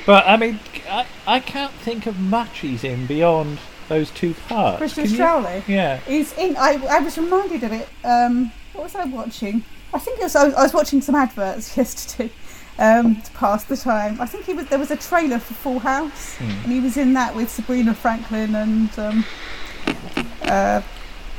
[0.05, 0.59] But I mean,
[0.89, 4.79] I, I can't think of much he's in beyond those two parts.
[4.79, 5.21] Christopher Can you?
[5.21, 5.67] Strauli.
[5.67, 5.97] Yeah.
[5.99, 6.57] He's in.
[6.57, 7.87] I, I was reminded of it.
[8.03, 9.63] Um, what was I watching?
[9.93, 10.35] I think it was.
[10.35, 12.31] I was, I was watching some adverts yesterday
[12.79, 14.19] um, to pass the time.
[14.21, 14.65] I think he was.
[14.67, 16.49] There was a trailer for Full House, Hmm.
[16.63, 19.25] and he was in that with Sabina Franklyn and um,
[20.43, 20.81] uh,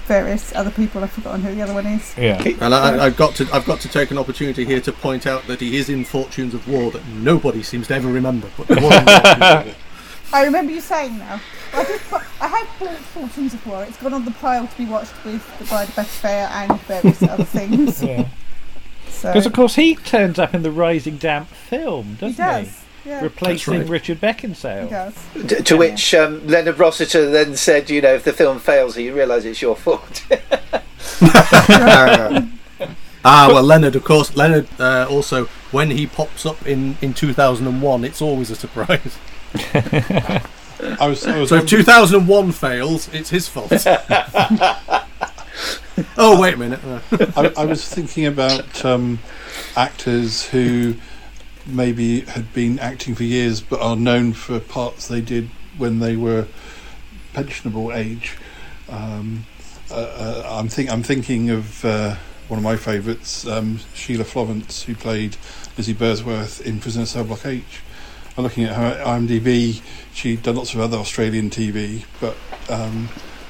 [0.08, 1.04] various other people.
[1.04, 2.16] I've forgotten who the other one is.
[2.18, 2.42] Yeah.
[2.60, 5.46] And I, I've got to I've got to take an opportunity here to point out
[5.46, 8.48] that he is in Fortunes of War that nobody seems to ever remember.
[8.56, 9.74] But he was in Fortunes of War.
[10.30, 11.40] I remember you saying now.
[11.72, 12.00] I did.
[12.40, 13.84] I have bought Fortunes of War.
[13.84, 16.80] It's gone on the pile to be watched with The Bride of Beth Fair and
[16.82, 18.02] various other things.
[18.02, 18.28] Yeah.
[19.08, 22.84] So Because of course he turns up in the Rising Damp film, doesn't does.
[23.04, 23.88] Yeah, Replacing right.
[23.88, 24.90] Richard Beckinsale.
[24.90, 25.14] does.
[25.46, 29.14] D- to which um, Leonard Rossiter then said, you know, if the film fails, you
[29.14, 30.24] realise it's your fault.
[33.24, 34.36] ah well, Leonard, of course.
[34.36, 39.18] Leonard uh, also when he pops up in in 2001, it's always a surprise.
[41.00, 43.72] I was, I was So if 2001 fails, it's his fault.
[46.16, 46.80] oh wait a minute.
[47.36, 49.18] I, I was thinking about um,
[49.76, 50.94] actors who
[51.68, 56.16] maybe had been acting for years but are known for parts they did when they
[56.16, 56.46] were
[57.34, 58.36] pensionable age.
[58.88, 59.46] Um,
[59.90, 62.16] uh, uh, I'm, think, I'm thinking of uh,
[62.48, 65.36] one of my favourites, um, Sheila Florence, who played
[65.76, 67.82] Lizzie Birdsworth in Prisoner Cell Block H.
[68.36, 69.82] I'm looking at her IMDb.
[70.12, 72.36] She'd done lots of other Australian TV, but
[72.68, 73.08] um,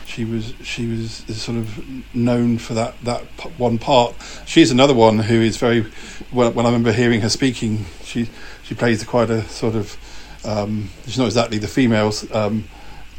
[0.08, 3.22] she was she was sort of known for that that
[3.58, 4.14] one part.
[4.46, 5.82] She's another one who is very.
[6.30, 8.28] When, when I remember hearing her speaking, she
[8.62, 9.96] she plays quite a sort of.
[10.44, 12.64] Um, she's not exactly the female's um,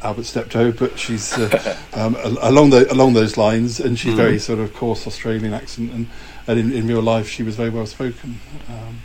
[0.01, 4.57] Albert Steptoe, but she's uh, um, along the along those lines, and she's very sort
[4.59, 6.07] of coarse Australian accent, and,
[6.47, 8.39] and in, in real life she was very well spoken.
[8.67, 9.01] Um,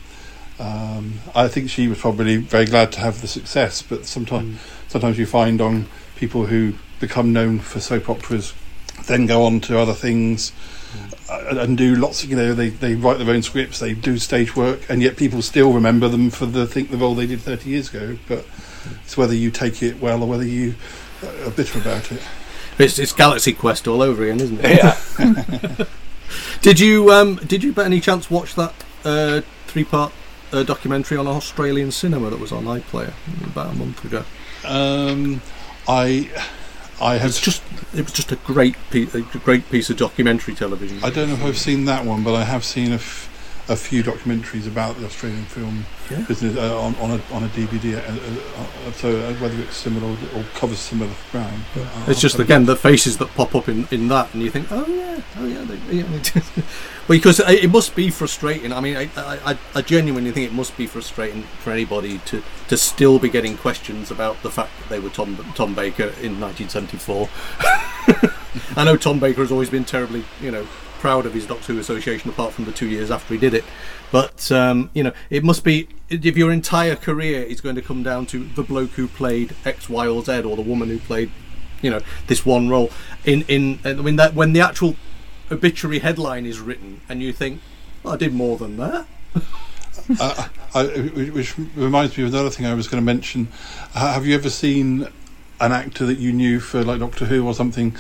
[0.58, 4.58] um, I think she was probably very glad to have the success, but sometimes
[4.88, 6.74] sometimes you find on people who
[7.06, 8.54] become known for soap operas,
[9.06, 10.52] then go on to other things
[11.28, 14.18] uh, and do lots of you know they, they write their own scripts, they do
[14.18, 17.40] stage work, and yet people still remember them for the think the role they did
[17.40, 18.16] thirty years ago.
[18.28, 18.46] But
[19.02, 20.74] it's whether you take it well or whether you
[21.22, 22.22] uh, are bitter about it.
[22.78, 24.78] it's, it's Galaxy Quest all over again, isn't it?
[24.78, 25.86] yeah.
[26.62, 28.74] Did you um did you by any chance watch that
[29.04, 30.12] uh, three part
[30.52, 33.12] uh, documentary on Australian cinema that was on iPlayer
[33.44, 34.24] about a month ago?
[34.64, 35.40] Um,
[35.86, 36.30] I
[37.00, 37.62] I have It's just
[37.94, 40.98] it was just a great piece, a great piece of documentary television.
[41.02, 43.28] I don't know if I've seen that one, but I have seen a, f-
[43.68, 46.20] a few documentaries about the Australian film Yeah.
[46.28, 47.94] business uh, on, on a on a DVD.
[47.96, 51.62] Uh, uh, uh, so uh, whether it's similar or, or covers similar ground.
[51.74, 54.68] But It's just again the faces that pop up in, in that, and you think,
[54.70, 56.04] oh yeah, oh yeah, they, yeah
[57.08, 58.70] because it it must be frustrating.
[58.72, 62.42] I mean, I, I, I- I genuinely think it must be frustrating for anybody to,
[62.68, 66.38] to still be getting questions about the fact that they were Tom Tom Baker in
[66.38, 67.28] 1974.
[68.76, 70.66] I know Tom Baker has always been terribly, you know,
[71.04, 73.62] proud of his Doctor Who association, apart from the two years after he did it.
[74.10, 78.02] But um, you know, it must be if your entire career is going to come
[78.02, 81.30] down to the bloke who played X, Y, or Z, or the woman who played,
[81.82, 82.90] you know, this one role.
[83.26, 84.96] In in I mean that when the actual
[85.50, 87.60] obituary headline is written, and you think,
[88.02, 89.06] well, I did more than that.
[90.18, 93.48] uh, I, which reminds me of another thing I was going to mention.
[93.92, 95.06] Have you ever seen
[95.60, 97.94] an actor that you knew for like Doctor Who or something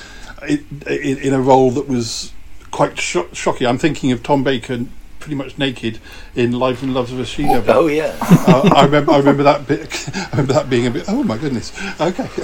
[0.48, 2.33] in, in, in a role that was
[2.74, 3.66] quite sho- shocking?
[3.66, 4.84] I'm thinking of Tom Baker
[5.20, 6.00] pretty much naked
[6.34, 7.72] in Lives and Loves of a She Devil.
[7.74, 8.14] Oh yeah.
[8.20, 9.12] uh, I remember.
[9.12, 10.08] I remember that bit.
[10.14, 11.04] I remember that being a bit.
[11.08, 11.72] Oh my goodness.
[12.00, 12.28] Okay.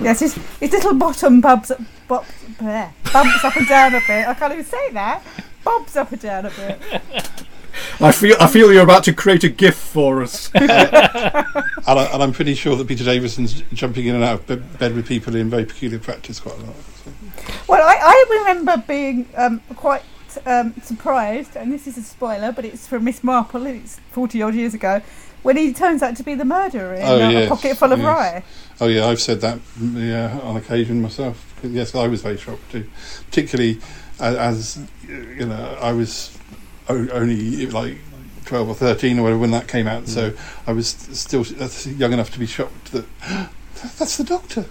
[0.00, 1.72] Yes, his, his little bottom bubs,
[2.06, 4.28] bumps, bleh, bumps up and down a bit.
[4.28, 5.22] I can't even say that.
[5.64, 6.80] Bobs up and down a bit.
[8.00, 10.50] I feel I feel you're about to create a GIF for us.
[10.54, 14.94] and, I, and I'm pretty sure that Peter Davison's jumping in and out of bed
[14.94, 16.76] with people in very peculiar practice quite a lot.
[17.04, 17.12] So.
[17.68, 20.02] Well, I, I remember being um, quite
[20.44, 24.42] um, surprised, and this is a spoiler, but it's from Miss Marple, and it's 40
[24.42, 25.00] odd years ago,
[25.42, 27.92] when he turns out to be the murderer in Oh, uh, yes, A Pocket Full
[27.92, 28.06] of yes.
[28.06, 28.44] Rye.
[28.80, 31.54] Oh yeah, I've said that mm, yeah on occasion myself.
[31.62, 32.88] Yes, I was very shocked too,
[33.26, 33.80] particularly
[34.20, 36.45] as, as you know I was o-
[36.88, 37.98] only like
[38.44, 40.38] twelve or thirteen or whatever when that came out, so mm.
[40.66, 41.44] I was still
[41.94, 43.06] young enough to be shocked that
[43.98, 44.66] that's the Doctor.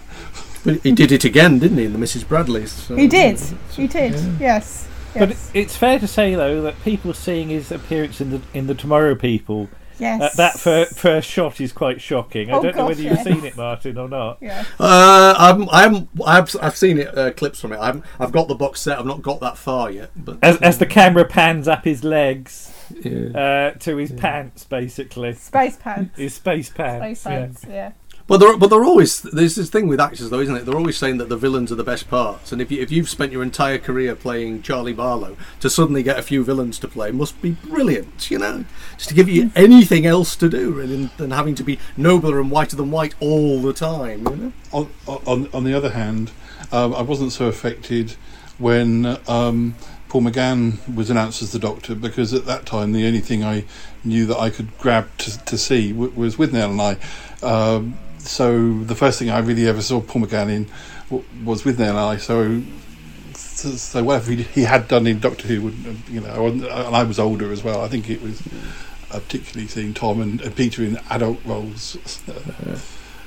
[0.64, 2.26] But he did it again, didn't he, in the Mrs.
[2.26, 2.72] Bradleys?
[2.72, 3.38] So, He did.
[3.70, 4.32] He did, yeah.
[4.40, 4.88] yes.
[5.14, 5.50] But Yes.
[5.54, 9.14] it's fair to say though that people seeing his appearance in the in the Tomorrow
[9.14, 10.20] People, yes.
[10.20, 12.50] uh, that fir- first shot is quite shocking.
[12.50, 13.24] Oh, I don't know gosh, whether you've yes.
[13.24, 14.38] seen it, Martin, or not.
[14.40, 14.64] Yeah.
[14.78, 17.78] Uh, I'm, I'm, I've, I've seen it uh, clips from it.
[17.78, 18.98] I'm, I've got the box set.
[18.98, 20.10] I've not got that far yet.
[20.16, 22.72] But As, as the camera pans up his legs
[23.02, 23.72] yeah.
[23.74, 26.18] uh, to his pants, basically Space pants.
[26.18, 27.20] his space pants.
[27.20, 27.38] Space yeah.
[27.38, 27.64] pants.
[27.68, 27.92] Yeah.
[28.28, 30.66] But they're, but they're always there's this thing with actors though, isn't it?
[30.66, 33.08] They're always saying that the villains are the best parts, and if you if you've
[33.08, 37.12] spent your entire career playing Charlie Barlow, to suddenly get a few villains to play
[37.12, 38.64] must be brilliant, you know,
[38.96, 42.50] just to give you anything else to do really, than having to be nobler and
[42.50, 44.52] whiter than white all the time, you know.
[44.72, 46.32] on, on on the other hand,
[46.72, 48.16] um, I wasn't so affected
[48.58, 49.76] when um,
[50.08, 53.66] Paul McGann was announced as the Doctor because at that time the only thing I
[54.02, 56.96] knew that I could grab to, to see w- was Withnail and I.
[57.46, 60.66] Um, so the first thing I really ever saw Paul McGann in
[61.10, 62.16] w- was Withnail and I.
[62.18, 62.62] So.
[63.34, 65.74] So, so whatever he, he had done in Doctor Who, would,
[66.10, 67.80] you know, I wasn't, and I was older as well.
[67.80, 68.42] I think it was
[69.10, 71.94] uh, particularly seeing Tom and, and Peter in adult roles.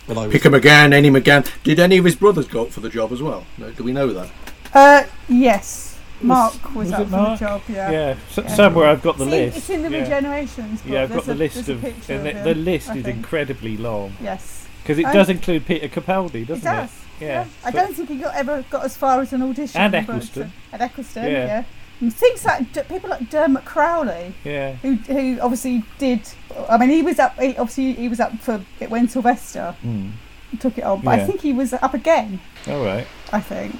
[0.05, 1.47] when I was Pick 'em again, any McGann.
[1.63, 3.45] Did any of his brothers go up for the job as well?
[3.75, 4.29] Do we know that?
[4.73, 5.97] Uh, yes.
[6.21, 7.39] Mark was, was up for Mark?
[7.39, 7.61] the job.
[7.67, 7.91] Yeah.
[7.91, 7.97] Yeah,
[8.29, 8.47] s- Yeah.
[8.55, 9.69] somewhere I've got the it's, list.
[9.69, 10.05] In, it's in the yeah.
[10.21, 10.83] regenerations.
[10.83, 10.91] book.
[10.93, 12.55] Yeah, I've got the a- list there's a of, picture and of the, him, the
[12.55, 13.17] list I is think.
[13.17, 14.67] incredibly long Yes.
[14.89, 15.13] Because it Oh.
[15.13, 16.89] does include Peter Capaldi, doesn't It does.
[17.19, 17.25] it?
[17.25, 17.45] Yeah.
[17.63, 19.79] I don't think he got ever got as far as an audition.
[19.79, 20.43] And but, Eccleston.
[20.43, 21.45] uh, And Eccleston, Yeah.
[21.45, 21.63] yeah.
[22.01, 26.21] And things like people like Dermot Crowley, Yeah, who who obviously did.
[26.67, 27.39] I mean, he was up.
[27.39, 30.11] He, obviously, he was up for it when Sylvester mm.
[30.59, 31.01] took it on.
[31.01, 32.39] But I think he was up again.
[32.67, 33.05] all right.
[33.31, 33.75] I think.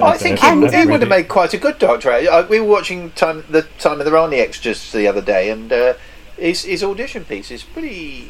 [0.00, 2.10] I think And- he, he would have made quite a good Doctor.
[2.10, 5.70] I, we were watching time, the Time of the Rani extras the other day, and
[5.70, 5.94] uh,
[6.38, 8.28] his, his audition piece is pretty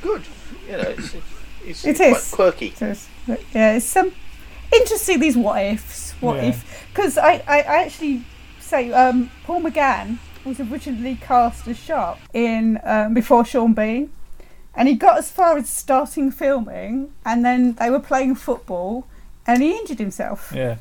[0.00, 0.22] good.
[0.68, 2.74] You know, it's, it's It quite quirky.
[2.80, 3.08] It's,
[3.54, 4.12] yeah, it's some
[4.74, 6.12] interesting these what ifs.
[6.20, 6.50] What Yeah.
[6.50, 6.86] if?
[6.92, 8.24] Because I, I, I actually
[8.60, 14.10] say um, Paul McGann was originally cast as Sharpe in um, before Sean Bean,
[14.74, 19.06] and he got as far as starting filming, and then they were playing football,
[19.46, 20.76] and he injured himself, Yeah,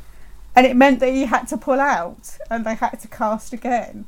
[0.55, 4.05] and it meant that he had to pull out, and they had to cast again.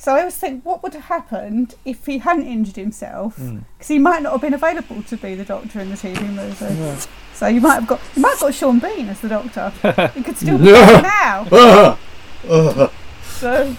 [0.00, 3.36] So I always think, what would have happened if he hadn't injured himself?
[3.36, 3.64] Mm.
[3.76, 7.06] Because he might not have been available to be the Doctor in the TV movie.
[7.34, 9.68] So you might have got, you might have got Sean Bean as the Doctor.
[10.14, 11.46] he could still be there now.
[11.52, 11.98] Ah!
[12.50, 12.90] Ah!
[13.24, 13.76] So,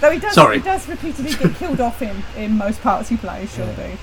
[0.00, 0.58] though he does, Sorry.
[0.58, 3.54] he does repeatedly get killed off in, in most parts he plays.
[3.54, 3.96] Sean Bean.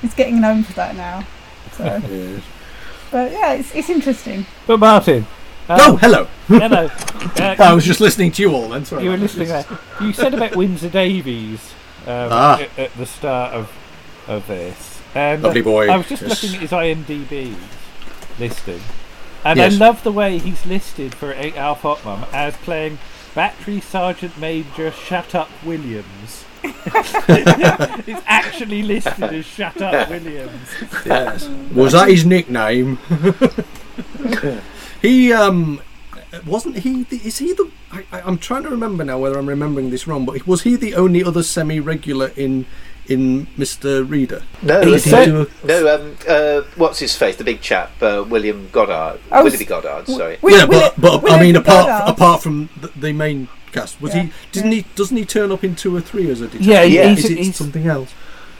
[0.00, 1.24] He's getting known for that now.
[1.76, 1.84] So,
[3.12, 4.46] but yeah, it's, it's interesting.
[4.66, 5.26] but Martin.
[5.72, 6.24] Um, oh, hello.
[6.48, 6.90] hello.
[7.40, 8.84] Uh, I was just listening to you all then.
[8.84, 9.04] Sorry.
[9.04, 9.64] you were listening there.
[10.00, 11.72] You said about Windsor Davies
[12.06, 12.60] um, Ah.
[12.60, 13.70] at, at the start of
[14.28, 15.88] of this, and uh, Lovely boy.
[15.88, 16.42] I was just Yes.
[16.42, 17.54] looking at his IMDb
[18.40, 18.80] listing,
[19.44, 19.74] and Yes.
[19.74, 22.98] I love the way he's listed for Ain't Half Hot Mum as playing
[23.36, 26.44] Battery Sergeant Major Shut Up Williams.
[26.64, 30.68] it's actually listed as Shut Up Williams.
[31.06, 31.48] Yes.
[31.72, 32.98] Was that his nickname?
[35.02, 35.80] He um
[36.46, 37.02] wasn't he?
[37.04, 37.70] The, is he the?
[37.92, 40.76] I, I, I'm trying to remember now whether I'm remembering this wrong, but was he
[40.76, 42.64] the only other semi-regular in
[43.06, 44.08] in Mr.
[44.08, 44.42] Reader?
[44.62, 45.94] No, He it's- said- no.
[45.94, 47.36] Um, uh, what's his face?
[47.36, 49.20] The big chap, uh, William Goddard.
[49.30, 50.06] Oh, Willoughby Goddard.
[50.06, 50.38] Sorry.
[50.40, 52.12] Will- yeah, Will- but but Will I mean, apart Goddard?
[52.12, 54.32] apart from the, the main cast, was Yeah, he?
[54.52, 54.86] Didn't he?
[54.94, 56.66] Doesn't he turn up in two or three as a detective?
[56.66, 57.10] Yeah, Yeah.
[57.10, 58.14] Is he's, it he's, something else?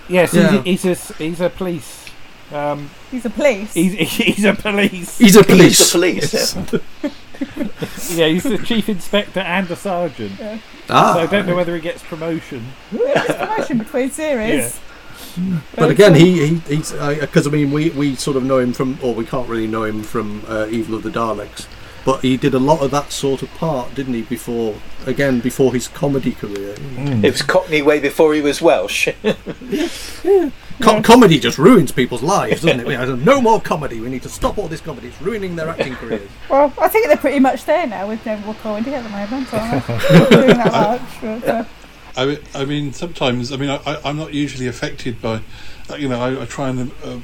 [0.08, 0.60] yes, Yeah.
[0.62, 2.01] he's, he's a he's a police.
[2.52, 3.72] Um, He's a police.
[3.74, 5.18] he's he's a police.
[5.18, 5.80] He's a police.
[5.80, 6.32] is the police.
[6.34, 7.12] Yes.
[8.12, 10.36] Yeah, he's the chief inspector and a sergeant.
[10.38, 10.58] So
[10.90, 12.64] Ah, I don't know whether he gets promotion.
[12.92, 14.78] There's promotion between series.
[15.74, 18.98] But again, he, he he's because I mean we, we sort of know him from,
[19.02, 21.66] or we can't really know him from uh, Evil of the Daleks,
[22.04, 24.22] but he did a lot of that sort of part, didn't he?
[24.22, 24.76] Before
[25.06, 29.08] again, before his comedy career, It was Cockney way before he was Welsh.
[30.82, 32.86] Co- comedy just ruins people's lives, doesn't it?
[32.92, 34.00] We have no more comedy.
[34.00, 35.08] We need to stop all this comedy.
[35.08, 36.28] It's ruining their acting careers.
[36.50, 39.86] Well, I think they're pretty much there now with Neville Comedy at the moment, aren't
[39.86, 40.28] they?
[40.36, 41.20] Doing that much.
[41.20, 41.64] But, uh,
[42.16, 45.40] I mean, I mean, sometimes I mean, I, I, I'm not usually affected by,
[45.88, 47.18] uh, you know, I, I try and uh,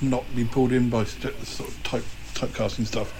[0.00, 3.12] not be pulled in by sort of type typecasting stuff.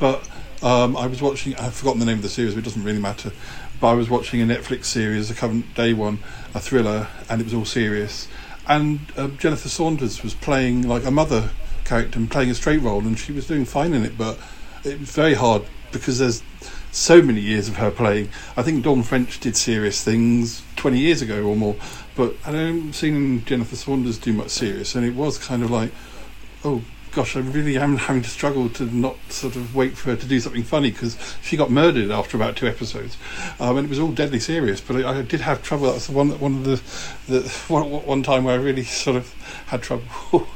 [0.00, 0.28] But
[0.62, 1.54] um, I was watching.
[1.56, 2.54] I've forgotten the name of the series.
[2.54, 3.32] But it doesn't really matter.
[3.80, 6.18] But I was watching a Netflix series, a current day one,
[6.54, 8.26] a thriller, and it was all serious.
[8.68, 11.50] And uh, Jennifer Saunders was playing like a mother
[11.84, 14.18] character and playing a straight role, and she was doing fine in it.
[14.18, 14.38] But
[14.84, 16.42] it was very hard because there's
[16.92, 18.28] so many years of her playing.
[18.56, 21.76] I think Dawn French did serious things 20 years ago or more,
[22.14, 25.92] but I don't seen Jennifer Saunders do much serious, and it was kind of like,
[26.64, 26.82] oh,
[27.12, 30.26] gosh, I really am having to struggle to not sort of wait for her to
[30.26, 33.16] do something funny because she got murdered after about two episodes,
[33.60, 34.80] um, and it was all deadly serious.
[34.80, 35.86] But I, I did have trouble.
[35.86, 39.16] That was the one one of the, the one, one time where I really sort
[39.16, 39.32] of
[39.66, 40.06] had trouble.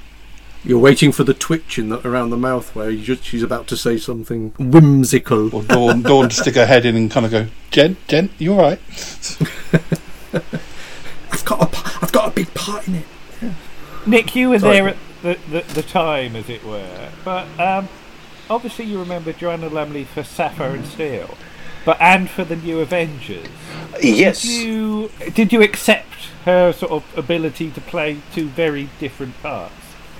[0.64, 3.66] You're waiting for the twitch in the, around the mouth where you just, she's about
[3.66, 5.52] to say something whimsical.
[5.52, 8.52] or Dawn, Dawn to stick her head in and kind of go, Jen, Jen, you
[8.52, 8.78] all right?
[11.32, 13.06] I've got a, I've got a big part in it.
[14.06, 14.74] Nick, you were Sorry.
[14.76, 17.88] there at the, the, the time, as it were, but um,
[18.50, 21.36] obviously you remember Joanna Lumley for Sapphire and Steel,
[21.84, 23.46] but and for the New Avengers.
[24.02, 24.42] Yes.
[24.42, 29.74] Did you did you accept her sort of ability to play two very different parts?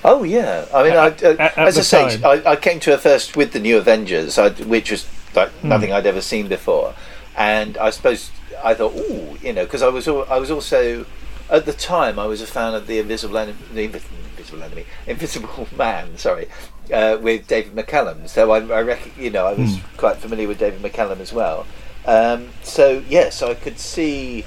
[0.04, 2.22] Oh yeah, I mean, I, uh, at- at as I say.
[2.22, 5.68] I, I came to her first with the New Avengers, I, which was like Hmm.
[5.70, 6.94] nothing I'd ever seen before,
[7.36, 8.30] and I suppose
[8.62, 11.06] I thought, oh, you know, because I was I was also
[11.52, 15.68] at the time I was a fan of the Invisible Enemy, the Invisible Enemy, Invisible
[15.76, 16.48] Man, sorry,
[16.92, 18.26] uh, with David McCallum.
[18.28, 21.66] So I, I reckon, you know, I was quite familiar with David McCallum as well.
[22.06, 24.44] Um, so yes, I could see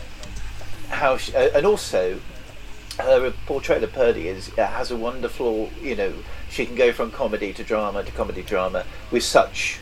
[0.89, 2.19] how, she, uh, and also
[2.99, 6.13] her portrayal of Purdey is uh, has a wonderful, you know,
[6.49, 9.79] she can go from comedy to drama to comedy drama with such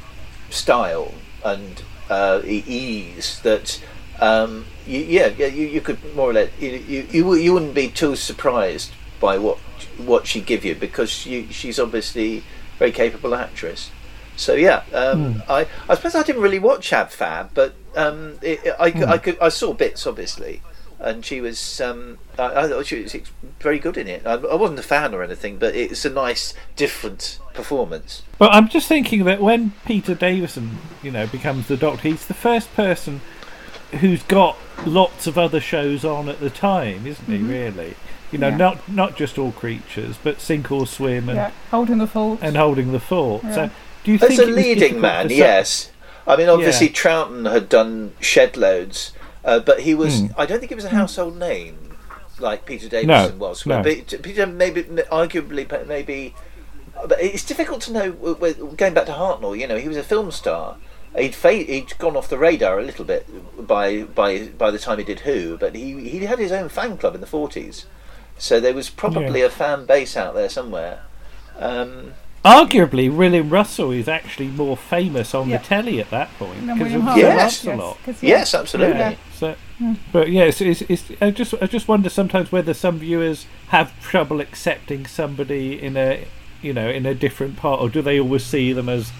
[0.49, 1.13] style
[1.43, 3.81] and uh, ease that.
[4.23, 7.73] Um, you, yeah, yeah, you, you could more or less you, you you you wouldn't
[7.75, 9.57] be too surprised by what
[9.97, 12.43] what she give you because she she's obviously a
[12.79, 13.91] very capable actress.
[14.37, 18.59] So yeah, um, I I suppose I didn't really watch Ab Fab, but um, it,
[18.65, 20.61] it- I, I could I saw bits obviously,
[20.99, 23.15] and she was um, I, I thought she was
[23.59, 24.25] very good in it.
[24.25, 28.23] I, I wasn't a fan or anything, but it's a nice different performance.
[28.39, 32.33] But I'm just thinking that when Peter Davison, you know, becomes the Doctor, he's the
[32.33, 33.19] first person
[34.01, 37.37] who's got lots of other shows on at the time, isn't he?
[37.37, 37.95] Really,
[38.31, 38.57] you know, Yeah.
[38.57, 42.39] not not just all creatures, but Sink or Swim and Yeah, holding the fort.
[42.41, 43.43] and holding the fort.
[43.43, 43.55] Yeah.
[43.55, 43.69] So,
[44.03, 45.91] do you think As a leading man, some- yes.
[46.25, 46.93] I mean, obviously Yeah.
[46.93, 49.11] Troughton had done shed loads,
[49.43, 50.19] uh, but he was.
[50.21, 50.27] Hmm.
[50.37, 51.77] I don't think he was a household name
[52.39, 53.65] like Peter Davison was.
[53.65, 53.81] no.
[53.83, 56.33] But Peter, maybe, arguably, maybe.
[57.07, 58.11] But it's difficult to know.
[58.11, 60.77] w- w- Going back to Hartnell, you know, he was a film star.
[61.17, 63.27] He'd fa- he'd gone off the radar a little bit
[63.67, 66.97] by by by the time he did Who, but he he had his own fan
[66.97, 67.85] club in the forties,
[68.37, 69.45] so there was probably Yeah.
[69.47, 71.01] a fan base out there somewhere.
[71.59, 75.59] Um, Arguably, William Russell is actually more famous on Yeah.
[75.59, 77.17] the telly at that point point because William of Hartnell.
[77.17, 77.57] Yes.
[77.57, 77.97] Sir Lancelot.
[78.03, 78.29] 'cause, yeah.
[78.29, 78.99] yes, absolutely.
[78.99, 79.15] Yeah.
[79.37, 79.55] So,
[80.11, 84.41] but yes, it's, it's, I just I just wonder sometimes whether some viewers have trouble
[84.41, 86.25] accepting somebody in a
[86.61, 89.11] you know in a different part, or do they always see them as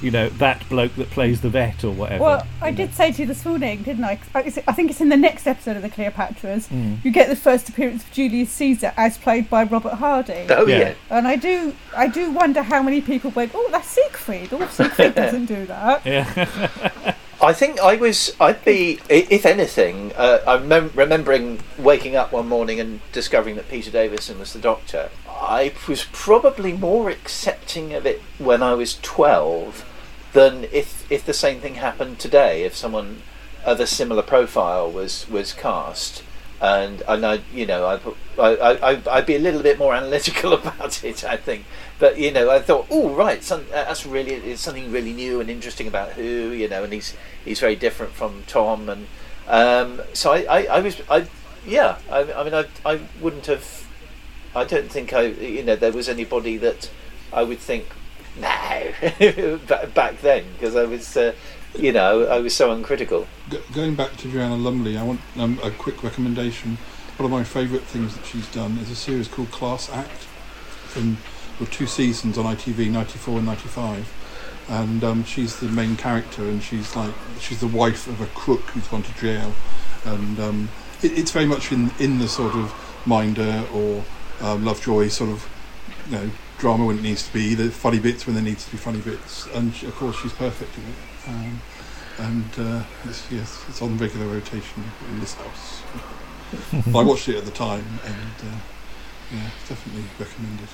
[0.00, 2.22] you know that bloke that plays the vet or whatever?
[2.24, 2.76] Well, I know?
[2.76, 4.42] did say to you this morning, didn't I I
[4.72, 6.68] think it's in the next episode of the Cleopatras.
[6.68, 7.04] Mm.
[7.04, 10.46] You get the first appearance of Julius Caesar as played by Robert Hardy.
[10.50, 10.78] Oh Yeah.
[10.78, 10.94] yeah.
[11.10, 15.14] And I do, I do wonder how many people went, "Oh, that's Siegfried." Oh, Siegfried
[15.16, 16.04] doesn't do that.
[16.06, 18.34] Yeah, I think I was.
[18.40, 23.68] I'd be, if anything, uh, I'm mem- remembering waking up one morning and discovering that
[23.68, 25.10] Peter Davison was the Doctor.
[25.28, 29.84] I was probably more accepting of it when I was twelve
[30.38, 32.64] than if if the same thing happened today.
[32.64, 33.22] If someone
[33.64, 36.22] of a similar profile was was cast.
[36.60, 37.98] And and I, you know, I,
[38.42, 41.22] I- I'd be a little bit more analytical about it.
[41.24, 41.64] I think,
[42.00, 45.40] but you know, I thought, oh right, some, uh, that's really it's something really new
[45.40, 47.14] and interesting about who, you know, and he's
[47.44, 49.06] he's very different from Tom, and
[49.46, 51.26] um, so I, I, I was, I,
[51.66, 53.86] yeah, I, I mean, I, I wouldn't have,
[54.54, 56.90] I don't think I, you know, there was anybody that
[57.32, 57.86] I would think,
[58.40, 59.58] no,
[59.94, 61.32] back, then because I was, uh,
[61.78, 63.26] you know, I was so uncritical.
[63.50, 66.78] Go- going back to Joanna Lumley, I want um, a quick recommendation.
[67.16, 70.22] One of my favourite things that she's done is a series called Class Act
[70.88, 71.18] from
[71.58, 74.14] well, two seasons on ITV, 94 and 95.
[74.68, 78.60] And um, she's the main character, and she's like she's the wife of a crook
[78.70, 79.54] who's gone to jail,
[80.04, 80.68] and um,
[81.02, 82.74] it, it's very much in in the sort of
[83.06, 84.04] Minder or
[84.42, 85.48] um, Lovejoy sort of
[86.10, 88.70] you know drama when it needs to be, the funny bits when there needs to
[88.72, 91.28] be funny bits, and she, of course she's perfect in it.
[91.28, 91.60] Um,
[92.18, 95.82] and uh, it's, yes, it's on regular rotation in this house.
[96.94, 98.56] I watched it at the time, and uh,
[99.32, 100.68] yeah, it's definitely recommended.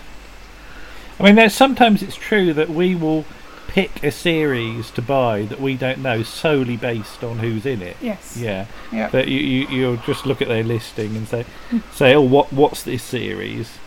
[1.21, 3.25] I mean, there's sometimes it's true that we will
[3.69, 7.97] pick a series to buy that we don't know solely based on who's in it.
[8.01, 8.37] Yes.
[8.37, 9.09] Yeah, Yeah.
[9.09, 11.45] that you, you you'll just look at their listing and say
[11.93, 13.79] say oh what what's this series?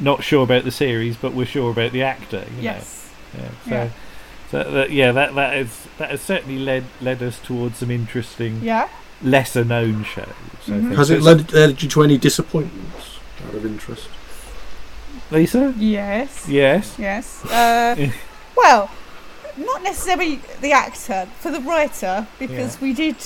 [0.00, 2.44] Not sure about the series, but we're sure about the actor.
[2.56, 3.08] You Yes.
[3.34, 3.42] Know?
[3.42, 3.48] Yeah.
[3.64, 3.88] So, Yeah.
[4.64, 8.60] so that, yeah, that that is that has certainly led led us towards some interesting
[8.62, 8.88] Yeah.
[9.22, 10.26] lesser known shows.
[10.66, 10.96] I Mhm.
[10.96, 13.18] Has it led, led you to any disappointments
[13.48, 14.08] out of interest?
[15.30, 15.74] Lisa?
[15.78, 16.44] Yes.
[16.48, 16.94] Yes.
[16.98, 17.44] Yes.
[17.46, 18.08] Uh,
[18.56, 18.90] well,
[19.56, 22.80] not necessarily the actor, for the writer, because Yeah.
[22.82, 23.16] we did,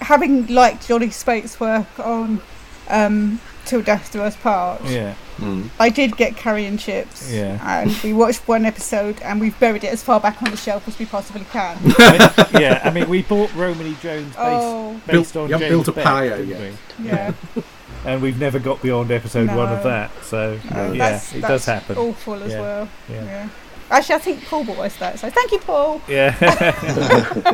[0.00, 2.40] having liked Johnny Speight's work on
[2.88, 5.14] um, Till Death Do Us Part, Yeah.
[5.38, 5.70] Mm.
[5.80, 7.30] I did get Curry and Chips.
[7.32, 7.58] Yeah.
[7.62, 10.86] And we watched one episode and we've buried it as far back on the shelf
[10.88, 11.76] as we possibly can.
[11.98, 12.82] I mean, yeah.
[12.84, 15.88] I mean, we bought Romany Jones based, oh, based Built- on you haven't James built
[15.88, 16.74] a Beck, pyre didn't yet.
[16.98, 17.06] we?
[17.06, 17.32] yeah.
[18.04, 20.10] And we've never got beyond episode one of that.
[20.24, 21.96] So No, yeah, that's, it that's does happen.
[21.96, 22.60] awful as Yeah.
[22.60, 22.88] well.
[23.08, 23.24] Yeah.
[23.24, 23.48] Yeah.
[23.92, 26.02] Actually, I think Paul bought us that, so thank you, Paul.
[26.08, 26.34] Yeah.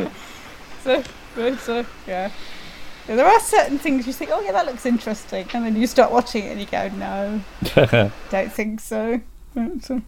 [0.82, 1.02] So,
[1.58, 2.30] so yeah.
[3.08, 5.86] Yeah, There are certain things you think, oh yeah, that looks interesting, and then you
[5.86, 7.40] start watching it and you go, no,
[8.30, 9.20] don't think so.
[9.82, 10.02] So-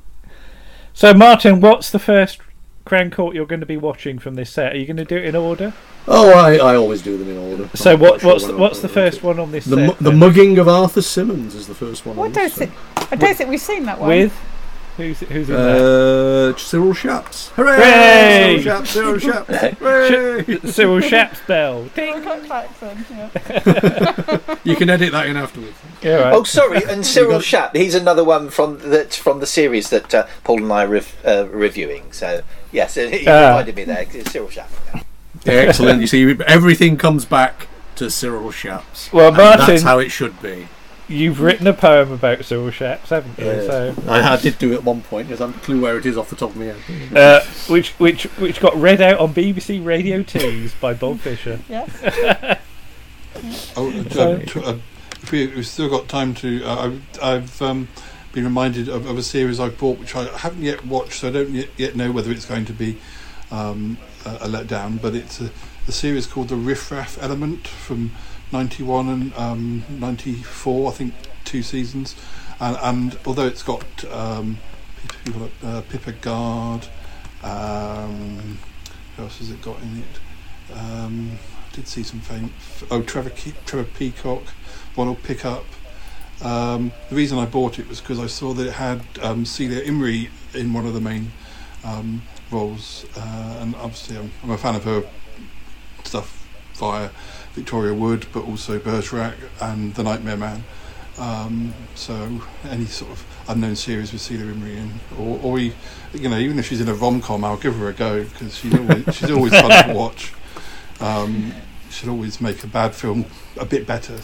[0.92, 2.40] so Martin, what's the first
[2.84, 4.72] Crown Court you're going to be watching from this set?
[4.72, 5.72] Are you going to do it in order?
[6.08, 7.70] Oh, I, I always do them in order.
[7.74, 9.76] So I'm what not sure what's the, I'm what's the first one on this The,
[9.76, 9.86] set?
[9.86, 10.18] mu- the then?
[10.18, 12.16] mugging of Arthur Simmons is the first one.
[12.16, 12.72] Well, I on don't this, think
[13.12, 14.08] I don't think we've seen that one.
[14.08, 14.36] with
[15.00, 16.54] who's who's in that?
[16.54, 17.48] Uh, Cyril Shaps.
[17.56, 17.76] Hooray!
[17.76, 18.62] Hooray!
[18.62, 19.78] Cyril Shaps, Cyril Shaps.
[19.78, 20.58] Hooray!
[20.70, 21.84] Cyril Shap's bell.
[21.94, 22.22] Ding.
[22.22, 24.38] Cut Claxon, yeah.
[24.64, 25.76] You can edit that in afterwards.
[26.02, 26.34] Yeah, right.
[26.34, 27.76] Oh, sorry, and Cyril got- Shapp.
[27.76, 31.16] He's another one from that from the series that uh, Paul and I are rev-
[31.26, 32.12] uh, reviewing.
[32.12, 32.42] So
[32.72, 33.48] yes, he Ah.
[33.50, 34.06] reminded me there.
[34.12, 34.70] It's Cyril Shapp.
[35.46, 36.00] Excellent.
[36.00, 39.12] You see, everything comes back to Cyril Shaps.
[39.12, 40.68] Well, And Martin, that's how it should be.
[41.10, 43.44] You've written a poem about Cyril Shaps, haven't you?
[43.46, 43.60] Yeah.
[43.62, 45.28] So, I, I did do it at one point.
[45.28, 47.16] Yes, I have a clue where it is off the top of my head.
[47.16, 51.58] uh, which which which got read out on BBC Radio Tees by Bob Fisher.
[51.68, 52.58] Yes.
[53.76, 54.76] Oh, uh, t- uh,
[55.22, 56.64] if we, we've still got time to.
[56.64, 57.88] Uh, I've, I've um,
[58.32, 61.30] been reminded of, of a series I've bought, which I haven't yet watched, so I
[61.30, 62.98] don't yet, yet know whether it's going to be
[63.50, 65.00] um, a, a letdown.
[65.00, 65.50] But it's a,
[65.86, 68.10] a series called The Riff Raff Element from
[68.52, 72.16] '91 and um, '94, I think, two seasons.
[72.60, 74.58] And, and although it's got um,
[75.24, 76.86] people like uh, Pippa Guard,
[77.42, 78.58] um,
[79.16, 80.74] who else has it got in it?
[80.76, 81.38] Um,
[81.70, 82.52] I did see some fame.
[82.90, 84.42] Oh, Trevor, Ke- Trevor Peacock,
[85.22, 85.64] pick up.
[86.42, 89.82] Um, the reason I bought it was because I saw that it had um, Celia
[89.82, 91.32] Imrie in one of the main
[91.84, 95.04] um, roles, uh, and obviously I'm, I'm a fan of her
[96.04, 97.10] stuff via
[97.54, 100.64] Victoria Wood, but also Bergerac and The Nightmare Man.
[101.18, 105.74] Um, so any sort of unknown series with Celia Imrie in, or, or we,
[106.14, 108.56] you know, even if she's in a rom com, I'll give her a go because
[108.56, 110.32] she's always she's always fun to watch.
[111.00, 111.52] Um,
[111.90, 113.26] she'll always make a bad film
[113.58, 114.16] a bit better.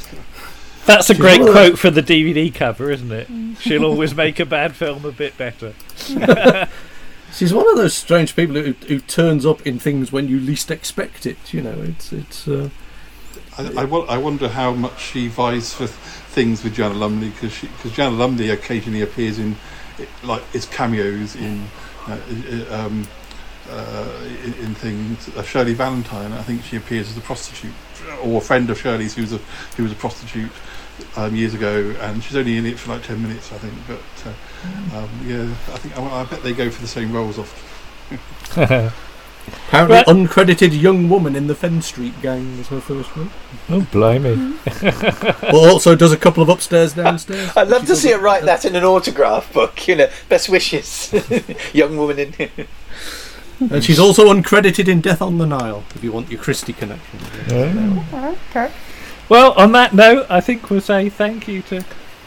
[0.87, 3.29] That's a She's great one of quote for the DVD cover, isn't it?
[3.61, 5.75] She'll always make a bad film a bit better.
[7.33, 10.71] She's one of those strange people who, who turns up in things when you least
[10.71, 11.53] expect it.
[11.53, 12.49] You know, it's it's.
[12.49, 12.71] Uh,
[13.59, 17.97] I, I, wonder how much she vies for th- things with Joanna Lumley because because
[17.99, 19.57] Lumley occasionally appears in
[20.23, 21.65] like it's cameos in
[22.07, 22.19] uh,
[22.71, 23.09] um,
[23.71, 25.35] uh, in, in things.
[25.37, 27.73] Uh, Shirley Valentine, I think she appears as a prostitute
[28.23, 29.39] or a friend of Shirley's who was a
[29.77, 30.53] who was a prostitute
[31.17, 33.75] um, years ago, and she's only in it for like ten minutes, I think.
[33.87, 37.39] But uh, um, yeah, I think I, I bet they go for the same roles
[37.39, 38.93] often.
[39.47, 40.07] apparently, Right.
[40.07, 43.31] uncredited young woman in the Fenn Street gang was her first one.
[43.69, 44.55] Oh, blimey.
[44.81, 47.51] but also does a couple of upstairs, downstairs.
[47.57, 49.87] I'd love to see her write uh, that in an autograph book.
[49.89, 51.13] You know, best wishes,
[51.73, 52.51] young woman in.
[53.59, 55.83] And she's also uncredited in Death on the Nile.
[55.95, 57.19] If you want your Christie connection.
[57.51, 58.71] Oh, okay.
[59.29, 61.85] Well, on that note, I think we'll say thank you to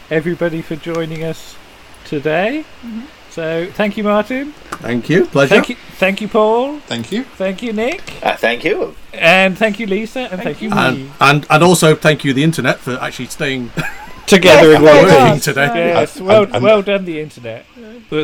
[0.10, 1.56] everybody for joining us
[2.04, 2.66] today.
[2.84, 3.02] Mm-hmm.
[3.30, 4.54] So, thank you, Martin.
[4.82, 5.26] Thank you.
[5.26, 5.56] Pleasure.
[5.56, 6.80] Thank you, thank you, Paul.
[6.88, 7.24] Thank you.
[7.24, 8.02] Thank you, Nick.
[8.24, 8.96] Uh, thank you.
[9.14, 10.22] And thank you, Lisa.
[10.32, 10.78] And thank, you, me.
[10.78, 13.72] And, and and also thank you the internet for actually staying
[14.28, 15.24] Together in Yes, one yes, room.
[15.28, 15.88] working today.
[15.90, 17.66] Yes, And- well, and- well done, the internet.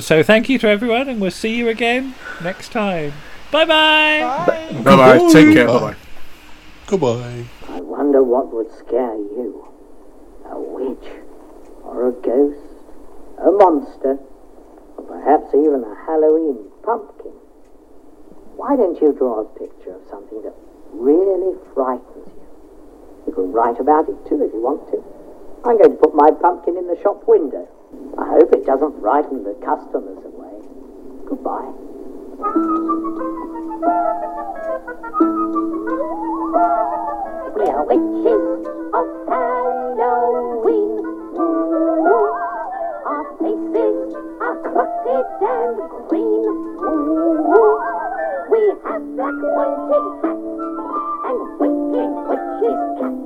[0.02, 3.14] So, thank you to everyone, and we'll see you again next time.
[3.52, 4.46] Bye-bye.
[4.46, 4.82] Bye.
[4.84, 5.18] Bye bye.
[5.34, 5.66] Take care.
[5.68, 5.74] Bye.
[5.74, 5.96] Bye bye.
[6.86, 7.46] Goodbye.
[7.70, 9.68] I wonder what would scare you.
[10.52, 11.08] A witch,
[11.84, 12.60] or a ghost,
[13.40, 14.35] a monster, or
[15.16, 17.32] perhaps even a Halloween pumpkin.
[18.60, 20.54] Why don't you draw a picture of something that
[20.92, 22.44] really frightens you?
[23.28, 25.00] You can write about it too if you want to.
[25.64, 27.68] I'm going to put my pumpkin in the shop window.
[28.18, 30.56] I hope it doesn't frighten the customers away.
[31.26, 31.72] Goodbye.
[37.56, 41.00] We are witches of Halloween.
[41.40, 42.36] Ooh,
[43.06, 44.16] Our faces
[44.64, 45.76] crooked and
[46.10, 46.46] green.
[46.86, 47.80] Ooh,
[48.52, 50.48] we have black pointed hats
[51.28, 53.26] and wicked witches' cats.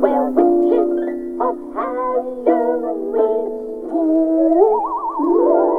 [0.00, 0.90] We're witches
[1.40, 3.44] of Halloween.
[3.92, 4.82] Ooh,
[5.20, 5.73] ooh.